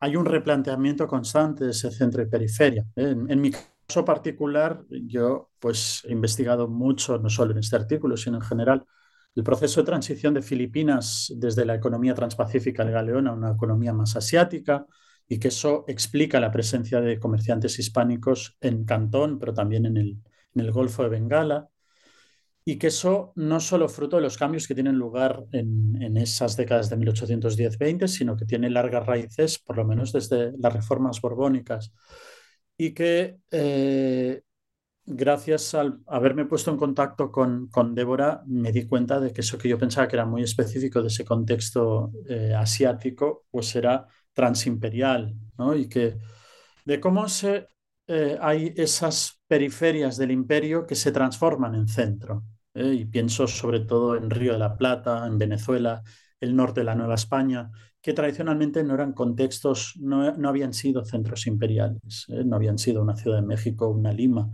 [0.00, 2.84] hay un replanteamiento constante de ese centro y periferia.
[2.96, 8.36] En, mi caso particular, yo pues, he investigado mucho, no solo en este artículo, sino
[8.36, 8.84] en general,
[9.34, 13.92] el proceso de transición de Filipinas desde la economía transpacífica del Galeón a una economía
[13.92, 14.86] más asiática
[15.28, 20.18] y que eso explica la presencia de comerciantes hispánicos en Cantón, pero también en el,
[20.54, 21.68] en el Golfo de Bengala
[22.64, 26.88] y que eso no solo fruto de los cambios que tienen lugar en, esas décadas
[26.88, 31.92] de 1810-20, sino que tiene largas raíces, por lo menos desde las reformas borbónicas,
[32.76, 34.42] y que eh,
[35.04, 39.58] gracias al haberme puesto en contacto con, con, Débora, me di cuenta de que eso
[39.58, 45.34] que yo pensaba que era muy específico de ese contexto eh, asiático, pues era transimperial,
[45.58, 45.74] ¿no?
[45.76, 46.18] y que
[46.84, 47.68] de cómo se,
[48.06, 52.44] eh, hay esas periferias del imperio que se transforman en centro.
[52.74, 52.92] ¿eh?
[52.94, 56.02] y pienso sobre todo en Río de la Plata, en Venezuela,
[56.40, 57.70] el norte de la Nueva España,
[58.02, 62.44] que tradicionalmente no eran contextos, no, no habían sido centros imperiales, ¿eh?
[62.44, 64.50] no habían sido una Ciudad de México, una Lima.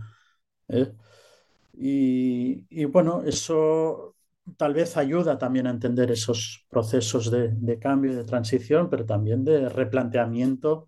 [1.73, 4.15] Y, y, bueno, eso
[4.57, 9.05] tal vez ayuda también a entender esos procesos de, de cambio y de transición, pero
[9.05, 10.87] también de replanteamiento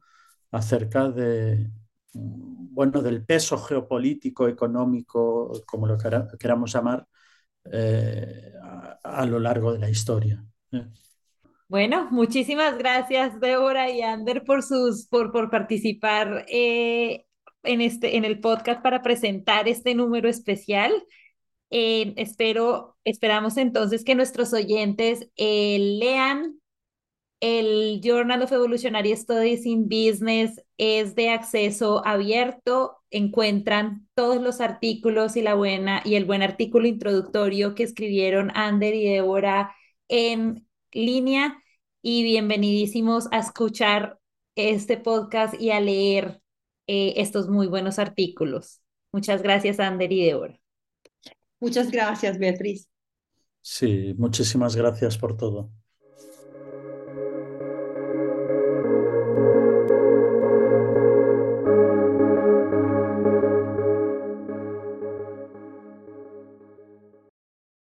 [0.51, 1.69] acerca de,
[2.13, 5.97] bueno, del peso geopolítico, económico, como lo
[6.39, 7.07] queramos llamar,
[7.71, 8.51] eh,
[9.03, 10.43] a, lo largo de la historia.
[10.71, 10.85] ¿eh?
[11.67, 17.25] Bueno, muchísimas gracias Débora y Ander por, sus, por, por participar eh,
[17.63, 20.91] en, este, en el podcast para presentar este número especial.
[21.69, 26.59] Espero, esperamos entonces que nuestros oyentes lean
[27.43, 32.99] el Journal of Evolutionary Studies in Business es de acceso abierto.
[33.11, 38.95] Encuentran todos los artículos y la buena y el buen artículo introductorio que escribieron Ander
[38.95, 39.75] y Débora
[40.07, 41.61] en línea.
[42.01, 44.19] Y bienvenidísimos a escuchar
[44.55, 46.39] este podcast y a leer
[46.87, 48.79] eh, estos muy buenos artículos.
[49.11, 50.62] Muchas gracias, Ander y Débora.
[51.63, 52.87] Muchas gracias, Beatriz.
[53.61, 55.71] Sí, muchísimas gracias por todo.